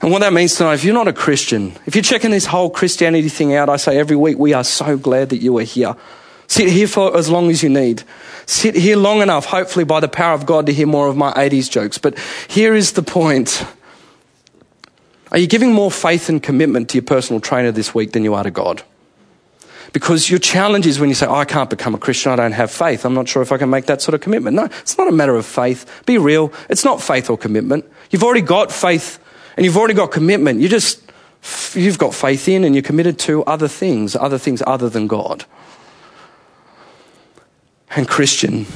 And 0.00 0.10
what 0.10 0.20
that 0.20 0.32
means 0.32 0.54
tonight, 0.54 0.74
if 0.74 0.84
you're 0.84 0.94
not 0.94 1.08
a 1.08 1.12
Christian, 1.12 1.72
if 1.86 1.94
you're 1.94 2.02
checking 2.02 2.30
this 2.30 2.46
whole 2.46 2.70
Christianity 2.70 3.28
thing 3.28 3.54
out, 3.54 3.68
I 3.68 3.76
say 3.76 3.98
every 3.98 4.16
week, 4.16 4.38
we 4.38 4.52
are 4.52 4.64
so 4.64 4.96
glad 4.96 5.28
that 5.30 5.38
you 5.38 5.56
are 5.58 5.62
here. 5.62 5.96
Sit 6.46 6.68
here 6.68 6.86
for 6.86 7.16
as 7.16 7.30
long 7.30 7.50
as 7.50 7.62
you 7.62 7.68
need. 7.68 8.02
Sit 8.46 8.74
here 8.74 8.96
long 8.96 9.22
enough, 9.22 9.46
hopefully 9.46 9.84
by 9.84 10.00
the 10.00 10.08
power 10.08 10.34
of 10.34 10.46
God, 10.46 10.66
to 10.66 10.72
hear 10.72 10.86
more 10.86 11.08
of 11.08 11.16
my 11.16 11.32
80s 11.32 11.70
jokes. 11.70 11.98
But 11.98 12.18
here 12.48 12.74
is 12.74 12.92
the 12.92 13.02
point. 13.02 13.64
Are 15.32 15.38
you 15.38 15.46
giving 15.46 15.72
more 15.72 15.90
faith 15.90 16.28
and 16.28 16.42
commitment 16.42 16.90
to 16.90 16.98
your 16.98 17.04
personal 17.04 17.40
trainer 17.40 17.72
this 17.72 17.94
week 17.94 18.12
than 18.12 18.24
you 18.24 18.34
are 18.34 18.44
to 18.44 18.50
God? 18.50 18.82
Because 19.92 20.28
your 20.28 20.38
challenge 20.38 20.86
is 20.86 20.98
when 20.98 21.08
you 21.08 21.14
say, 21.14 21.26
oh, 21.26 21.34
I 21.34 21.44
can't 21.44 21.70
become 21.70 21.94
a 21.94 21.98
Christian, 21.98 22.32
I 22.32 22.36
don't 22.36 22.52
have 22.52 22.70
faith. 22.70 23.04
I'm 23.04 23.14
not 23.14 23.28
sure 23.28 23.42
if 23.42 23.52
I 23.52 23.58
can 23.58 23.70
make 23.70 23.86
that 23.86 24.02
sort 24.02 24.14
of 24.14 24.20
commitment. 24.20 24.56
No, 24.56 24.64
it's 24.64 24.98
not 24.98 25.08
a 25.08 25.12
matter 25.12 25.36
of 25.36 25.46
faith. 25.46 26.02
Be 26.04 26.18
real. 26.18 26.52
It's 26.68 26.84
not 26.84 27.00
faith 27.00 27.30
or 27.30 27.38
commitment. 27.38 27.84
You've 28.10 28.24
already 28.24 28.42
got 28.42 28.72
faith 28.72 29.18
and 29.56 29.64
you've 29.64 29.76
already 29.76 29.94
got 29.94 30.10
commitment. 30.10 30.60
You 30.60 30.68
just, 30.68 31.02
you've 31.74 31.98
got 31.98 32.14
faith 32.14 32.48
in 32.48 32.64
and 32.64 32.74
you're 32.74 32.82
committed 32.82 33.18
to 33.20 33.44
other 33.44 33.68
things, 33.68 34.16
other 34.16 34.38
things 34.38 34.62
other 34.66 34.88
than 34.88 35.06
God. 35.06 35.44
And 37.96 38.08
Christian, 38.08 38.66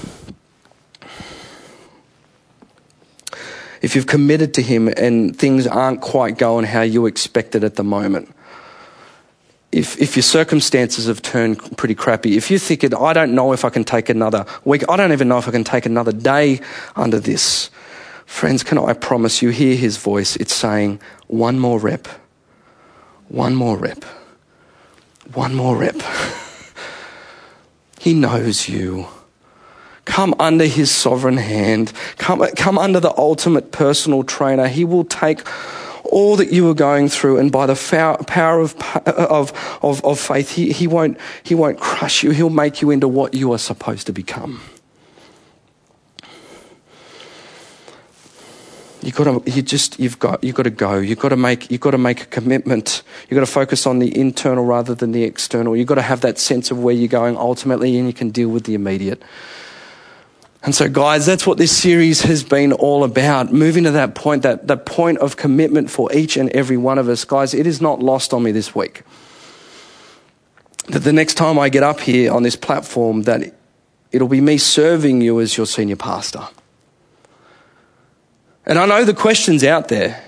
if 3.82 3.96
you've 3.96 4.06
committed 4.06 4.54
to 4.54 4.62
Him 4.62 4.88
and 4.96 5.36
things 5.36 5.66
aren't 5.66 6.00
quite 6.00 6.38
going 6.38 6.64
how 6.66 6.82
you 6.82 7.06
expected 7.06 7.64
at 7.64 7.74
the 7.74 7.84
moment, 7.84 8.32
if, 9.70 10.00
if 10.00 10.16
your 10.16 10.22
circumstances 10.22 11.06
have 11.06 11.20
turned 11.20 11.76
pretty 11.76 11.94
crappy, 11.94 12.36
if 12.36 12.50
you're 12.50 12.58
thinking, 12.58 12.94
I 12.94 13.12
don't 13.12 13.34
know 13.34 13.52
if 13.52 13.64
I 13.64 13.70
can 13.70 13.84
take 13.84 14.08
another 14.08 14.46
week, 14.64 14.82
I 14.88 14.96
don't 14.96 15.12
even 15.12 15.28
know 15.28 15.38
if 15.38 15.48
I 15.48 15.50
can 15.50 15.64
take 15.64 15.84
another 15.84 16.12
day 16.12 16.60
under 16.96 17.20
this, 17.20 17.70
friends, 18.28 18.62
can 18.62 18.78
I 18.78 18.92
promise 18.92 19.42
you, 19.42 19.48
hear 19.48 19.74
his 19.74 19.96
voice? 19.96 20.36
It's 20.36 20.54
saying, 20.54 21.00
one 21.26 21.58
more 21.58 21.80
rep, 21.80 22.06
one 23.26 23.56
more 23.56 23.76
rep, 23.76 24.04
one 25.34 25.54
more 25.54 25.76
rep. 25.76 25.96
he 27.98 28.14
knows 28.14 28.68
you. 28.68 29.08
Come 30.04 30.34
under 30.38 30.66
his 30.66 30.90
sovereign 30.90 31.38
hand. 31.38 31.92
Come, 32.18 32.46
come 32.54 32.78
under 32.78 33.00
the 33.00 33.16
ultimate 33.18 33.72
personal 33.72 34.22
trainer. 34.22 34.68
He 34.68 34.84
will 34.84 35.04
take 35.04 35.40
all 36.04 36.36
that 36.36 36.52
you 36.52 36.68
are 36.70 36.74
going 36.74 37.08
through, 37.08 37.38
and 37.38 37.50
by 37.50 37.66
the 37.66 37.74
power 38.26 38.60
of, 38.60 38.76
uh, 38.94 39.26
of, 39.28 39.52
of, 39.82 40.04
of 40.04 40.20
faith, 40.20 40.52
he, 40.52 40.72
he, 40.72 40.86
won't, 40.86 41.18
he 41.42 41.54
won't 41.54 41.80
crush 41.80 42.22
you. 42.22 42.30
He'll 42.30 42.50
make 42.50 42.80
you 42.80 42.90
into 42.90 43.08
what 43.08 43.34
you 43.34 43.52
are 43.52 43.58
supposed 43.58 44.06
to 44.06 44.12
become. 44.12 44.62
You 49.08 49.14
got 49.14 49.24
to, 49.24 49.50
you 49.50 49.62
just, 49.62 49.98
you've 49.98 50.18
got, 50.18 50.44
you've 50.44 50.54
got 50.54 50.64
to 50.64 50.70
go. 50.70 50.98
You've 50.98 51.18
got 51.18 51.30
to 51.30 51.36
make, 51.36 51.70
you've 51.70 51.80
got 51.80 51.92
to 51.92 51.98
make 51.98 52.24
a 52.24 52.26
commitment. 52.26 53.02
You've 53.22 53.36
got 53.36 53.46
to 53.46 53.50
focus 53.50 53.86
on 53.86 54.00
the 54.00 54.14
internal 54.14 54.66
rather 54.66 54.94
than 54.94 55.12
the 55.12 55.22
external. 55.22 55.74
You've 55.74 55.86
got 55.86 55.94
to 55.94 56.02
have 56.02 56.20
that 56.20 56.38
sense 56.38 56.70
of 56.70 56.82
where 56.82 56.94
you're 56.94 57.08
going 57.08 57.34
ultimately, 57.34 57.96
and 57.96 58.06
you 58.06 58.12
can 58.12 58.28
deal 58.28 58.50
with 58.50 58.64
the 58.64 58.74
immediate. 58.74 59.22
And 60.62 60.74
so, 60.74 60.90
guys, 60.90 61.24
that's 61.24 61.46
what 61.46 61.56
this 61.56 61.74
series 61.74 62.20
has 62.24 62.44
been 62.44 62.70
all 62.74 63.02
about. 63.02 63.50
Moving 63.50 63.84
to 63.84 63.92
that 63.92 64.14
point, 64.14 64.42
that, 64.42 64.66
that 64.66 64.84
point 64.84 65.16
of 65.20 65.38
commitment 65.38 65.90
for 65.90 66.12
each 66.12 66.36
and 66.36 66.50
every 66.50 66.76
one 66.76 66.98
of 66.98 67.08
us. 67.08 67.24
Guys, 67.24 67.54
it 67.54 67.66
is 67.66 67.80
not 67.80 68.00
lost 68.00 68.34
on 68.34 68.42
me 68.42 68.52
this 68.52 68.74
week. 68.74 69.04
That 70.88 70.98
the 70.98 71.14
next 71.14 71.36
time 71.36 71.58
I 71.58 71.70
get 71.70 71.82
up 71.82 72.00
here 72.00 72.30
on 72.30 72.42
this 72.42 72.56
platform, 72.56 73.22
that 73.22 73.54
it'll 74.12 74.28
be 74.28 74.42
me 74.42 74.58
serving 74.58 75.22
you 75.22 75.40
as 75.40 75.56
your 75.56 75.64
senior 75.64 75.96
pastor. 75.96 76.46
And 78.68 78.78
I 78.78 78.86
know 78.86 79.04
the 79.04 79.14
question's 79.14 79.64
out 79.64 79.88
there. 79.88 80.22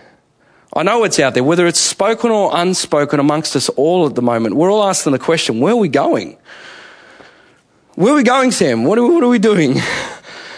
I 0.74 0.82
know 0.82 1.04
it's 1.04 1.18
out 1.18 1.34
there, 1.34 1.44
whether 1.44 1.66
it's 1.66 1.78
spoken 1.78 2.30
or 2.30 2.50
unspoken 2.54 3.20
amongst 3.20 3.54
us 3.54 3.68
all 3.70 4.06
at 4.06 4.14
the 4.14 4.22
moment. 4.22 4.56
We're 4.56 4.72
all 4.72 4.82
asking 4.82 5.12
the 5.12 5.18
question, 5.18 5.60
where 5.60 5.74
are 5.74 5.76
we 5.76 5.88
going? 5.88 6.38
Where 7.96 8.14
are 8.14 8.16
we 8.16 8.22
going, 8.22 8.50
Sam? 8.50 8.84
What 8.84 8.98
are, 8.98 9.06
what 9.06 9.22
are 9.22 9.28
we 9.28 9.38
doing? 9.38 9.76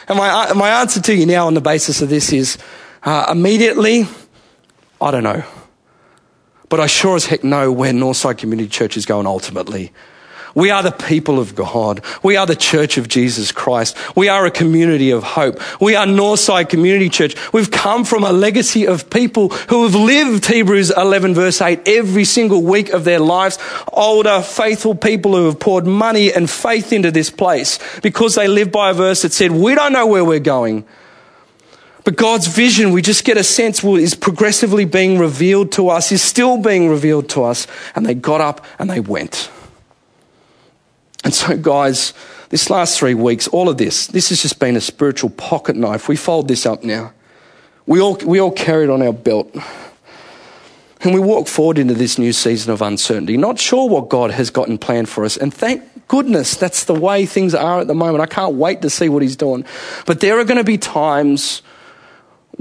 And 0.09 0.18
my, 0.18 0.53
my 0.55 0.81
answer 0.81 1.01
to 1.01 1.14
you 1.14 1.27
now 1.27 1.47
on 1.47 1.55
the 1.55 1.61
basis 1.61 2.03
of 2.03 2.09
this 2.09 2.33
is 2.33 2.59
uh, 3.05 3.27
immediately, 3.31 4.07
I 5.01 5.12
don't 5.12 5.23
know. 5.23 5.45
But 6.68 6.81
I 6.81 6.87
sure 6.87 7.14
as 7.14 7.27
heck 7.27 7.45
know 7.45 7.71
where 7.71 7.92
Northside 7.92 8.37
Community 8.37 8.68
Church 8.68 8.97
is 8.97 9.07
going 9.07 9.27
ultimately. 9.27 9.92
We 10.54 10.70
are 10.70 10.82
the 10.82 10.92
people 10.92 11.38
of 11.38 11.54
God. 11.54 12.02
We 12.22 12.36
are 12.36 12.46
the 12.46 12.56
church 12.56 12.98
of 12.98 13.08
Jesus 13.08 13.52
Christ. 13.52 13.96
We 14.16 14.28
are 14.28 14.44
a 14.44 14.50
community 14.50 15.10
of 15.10 15.22
hope. 15.22 15.60
We 15.80 15.96
are 15.96 16.06
Northside 16.06 16.68
Community 16.68 17.08
Church. 17.08 17.34
We've 17.52 17.70
come 17.70 18.04
from 18.04 18.24
a 18.24 18.32
legacy 18.32 18.86
of 18.86 19.08
people 19.10 19.48
who 19.48 19.84
have 19.84 19.94
lived 19.94 20.46
Hebrews 20.46 20.90
11 20.90 21.34
verse 21.34 21.60
8 21.60 21.80
every 21.86 22.24
single 22.24 22.62
week 22.62 22.90
of 22.90 23.04
their 23.04 23.20
lives. 23.20 23.58
Older, 23.92 24.42
faithful 24.42 24.94
people 24.94 25.34
who 25.36 25.46
have 25.46 25.58
poured 25.58 25.86
money 25.86 26.32
and 26.32 26.50
faith 26.50 26.92
into 26.92 27.10
this 27.10 27.30
place 27.30 27.78
because 28.00 28.34
they 28.34 28.48
live 28.48 28.70
by 28.70 28.90
a 28.90 28.94
verse 28.94 29.22
that 29.22 29.32
said, 29.32 29.52
we 29.52 29.74
don't 29.74 29.92
know 29.92 30.06
where 30.06 30.24
we're 30.24 30.38
going. 30.38 30.84
But 32.04 32.16
God's 32.16 32.48
vision, 32.48 32.90
we 32.90 33.00
just 33.00 33.24
get 33.24 33.36
a 33.36 33.44
sense, 33.44 33.84
is 33.84 34.14
progressively 34.14 34.84
being 34.84 35.18
revealed 35.18 35.70
to 35.72 35.88
us, 35.88 36.10
is 36.10 36.20
still 36.20 36.58
being 36.58 36.88
revealed 36.88 37.28
to 37.30 37.44
us. 37.44 37.66
And 37.94 38.04
they 38.04 38.14
got 38.14 38.40
up 38.40 38.64
and 38.78 38.90
they 38.90 39.00
went. 39.00 39.50
And 41.24 41.32
so, 41.32 41.56
guys, 41.56 42.14
this 42.48 42.68
last 42.68 42.98
three 42.98 43.14
weeks, 43.14 43.48
all 43.48 43.68
of 43.68 43.78
this, 43.78 44.08
this 44.08 44.30
has 44.30 44.42
just 44.42 44.58
been 44.58 44.76
a 44.76 44.80
spiritual 44.80 45.30
pocket 45.30 45.76
knife. 45.76 46.08
We 46.08 46.16
fold 46.16 46.48
this 46.48 46.66
up 46.66 46.82
now. 46.82 47.12
We 47.87 48.00
all, 48.00 48.16
we 48.24 48.40
all 48.40 48.50
carry 48.50 48.85
it 48.85 48.90
on 48.90 49.02
our 49.02 49.12
belt. 49.12 49.54
And 51.04 51.12
we 51.12 51.20
walk 51.20 51.48
forward 51.48 51.78
into 51.78 51.94
this 51.94 52.16
new 52.16 52.32
season 52.32 52.72
of 52.72 52.80
uncertainty, 52.80 53.37
not 53.37 53.58
sure 53.58 53.88
what 53.88 54.08
God 54.08 54.30
has 54.30 54.50
got 54.50 54.68
in 54.68 54.78
plan 54.78 55.06
for 55.06 55.24
us. 55.24 55.37
And 55.37 55.52
thank 55.52 55.82
goodness 56.06 56.54
that's 56.56 56.85
the 56.85 56.94
way 56.94 57.26
things 57.26 57.54
are 57.54 57.80
at 57.80 57.88
the 57.88 57.94
moment. 57.94 58.22
I 58.22 58.26
can't 58.26 58.54
wait 58.54 58.82
to 58.82 58.90
see 58.90 59.08
what 59.08 59.22
He's 59.22 59.35
doing. 59.35 59.64
But 60.06 60.20
there 60.20 60.38
are 60.38 60.44
going 60.44 60.58
to 60.58 60.64
be 60.64 60.78
times 60.78 61.62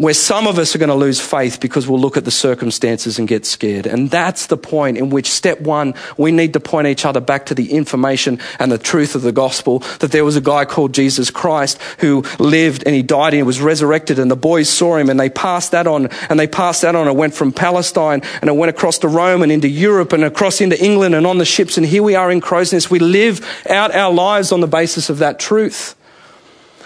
where 0.02 0.16
some 0.16 0.48
of 0.48 0.58
us 0.58 0.74
are 0.74 0.80
going 0.80 0.90
to 0.90 0.96
lose 0.96 1.22
faith 1.22 1.60
because 1.60 1.88
we'll 1.88 2.00
look 2.00 2.18
at 2.18 2.26
the 2.26 2.32
circumstances 2.32 3.20
and 3.20 3.28
get 3.28 3.46
scared. 3.46 3.86
And 3.86 4.10
that's 4.10 4.48
the 4.48 4.58
point 4.58 4.98
in 4.98 5.12
which 5.12 5.30
step 5.30 5.62
one, 5.62 5.94
we 6.18 6.32
need 6.32 6.54
to 6.54 6.60
point 6.60 6.88
each 6.88 7.06
other 7.06 7.20
back 7.20 7.46
to 7.46 7.54
the 7.54 7.72
information 7.72 8.40
and 8.58 8.72
the 8.72 8.80
truth 8.80 9.14
of 9.14 9.22
the 9.22 9.32
gospel 9.32 9.80
that 10.00 10.12
there 10.12 10.26
was 10.26 10.36
a 10.36 10.42
guy 10.42 10.66
called 10.66 10.96
Jesus 10.96 11.30
Christ 11.30 11.80
who 12.00 12.24
lived 12.40 12.82
and 12.84 12.96
he 12.96 13.04
died 13.04 13.34
and 13.34 13.36
he 13.36 13.44
was 13.44 13.62
resurrected 13.62 14.18
and 14.18 14.32
the 14.32 14.36
boys 14.36 14.70
saw 14.70 14.98
him 14.98 15.08
and 15.08 15.20
they 15.20 15.30
passed 15.30 15.70
that 15.70 15.86
on 15.86 16.08
and 16.30 16.40
they 16.40 16.48
passed 16.48 16.82
that 16.82 16.96
on. 16.96 17.08
It 17.08 17.16
went 17.16 17.36
from 17.36 17.52
Palestine 17.52 18.24
and 18.42 18.50
it 18.50 18.56
went 18.56 18.72
across 18.72 18.98
to 19.00 19.08
Rome 19.08 19.44
and 19.44 19.52
into 19.52 19.70
Europe 19.70 20.14
and 20.14 20.24
across 20.24 20.62
into 20.62 20.84
England 20.84 21.14
and 21.14 21.28
on 21.28 21.38
the 21.38 21.46
ships. 21.46 21.78
And 21.78 21.86
here 21.86 22.02
we 22.02 22.16
are 22.16 22.32
in 22.32 22.42
Crows 22.42 22.74
Nest. 22.74 22.90
We 22.90 22.98
live 22.98 23.46
out 23.70 23.94
our 23.94 24.12
lives 24.12 24.52
on 24.52 24.62
the 24.62 24.68
basis 24.68 25.12
of 25.12 25.20
that 25.20 25.40
truth. 25.40 25.96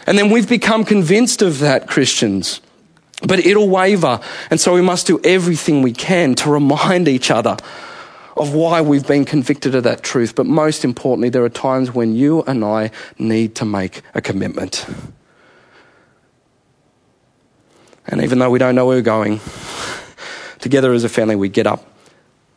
And 0.06 0.18
then 0.18 0.32
we've 0.32 0.50
become 0.50 0.84
convinced 0.84 1.42
of 1.42 1.60
that, 1.60 1.88
Christians. 1.88 2.60
But 3.22 3.40
it'll 3.40 3.70
waver. 3.70 4.20
And 4.50 4.60
so 4.60 4.74
we 4.74 4.82
must 4.82 5.08
do 5.08 5.20
everything 5.24 5.82
we 5.82 5.94
can 5.94 6.36
to 6.36 6.50
remind 6.50 7.08
each 7.08 7.32
other 7.32 7.58
of 8.36 8.54
why 8.54 8.82
we've 8.82 9.08
been 9.08 9.24
convicted 9.24 9.76
of 9.76 9.84
that 9.84 10.04
truth. 10.04 10.36
But 10.36 10.46
most 10.46 10.84
importantly, 10.84 11.30
there 11.30 11.44
are 11.44 11.50
times 11.50 11.94
when 11.94 12.16
you 12.16 12.44
and 12.44 12.64
I 12.64 12.92
need 13.18 13.56
to 13.56 13.66
make 13.66 14.02
a 14.14 14.22
commitment. 14.22 14.86
And 18.08 18.22
even 18.22 18.40
though 18.40 18.50
we 18.50 18.60
don't 18.60 18.76
know 18.76 18.86
where 18.86 18.98
we're 18.98 19.02
going, 19.02 19.40
together 20.60 20.94
as 20.94 21.04
a 21.04 21.10
family, 21.10 21.36
we 21.36 21.50
get 21.50 21.66
up 21.66 21.86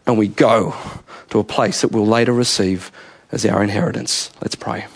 and 0.06 0.18
we 0.18 0.28
go 0.28 0.74
to 1.30 1.38
a 1.38 1.44
place 1.44 1.82
that 1.82 1.92
we'll 1.92 2.06
later 2.06 2.32
receive 2.32 2.90
as 3.30 3.46
our 3.46 3.62
inheritance. 3.62 4.30
Let's 4.40 4.56
pray. 4.56 4.86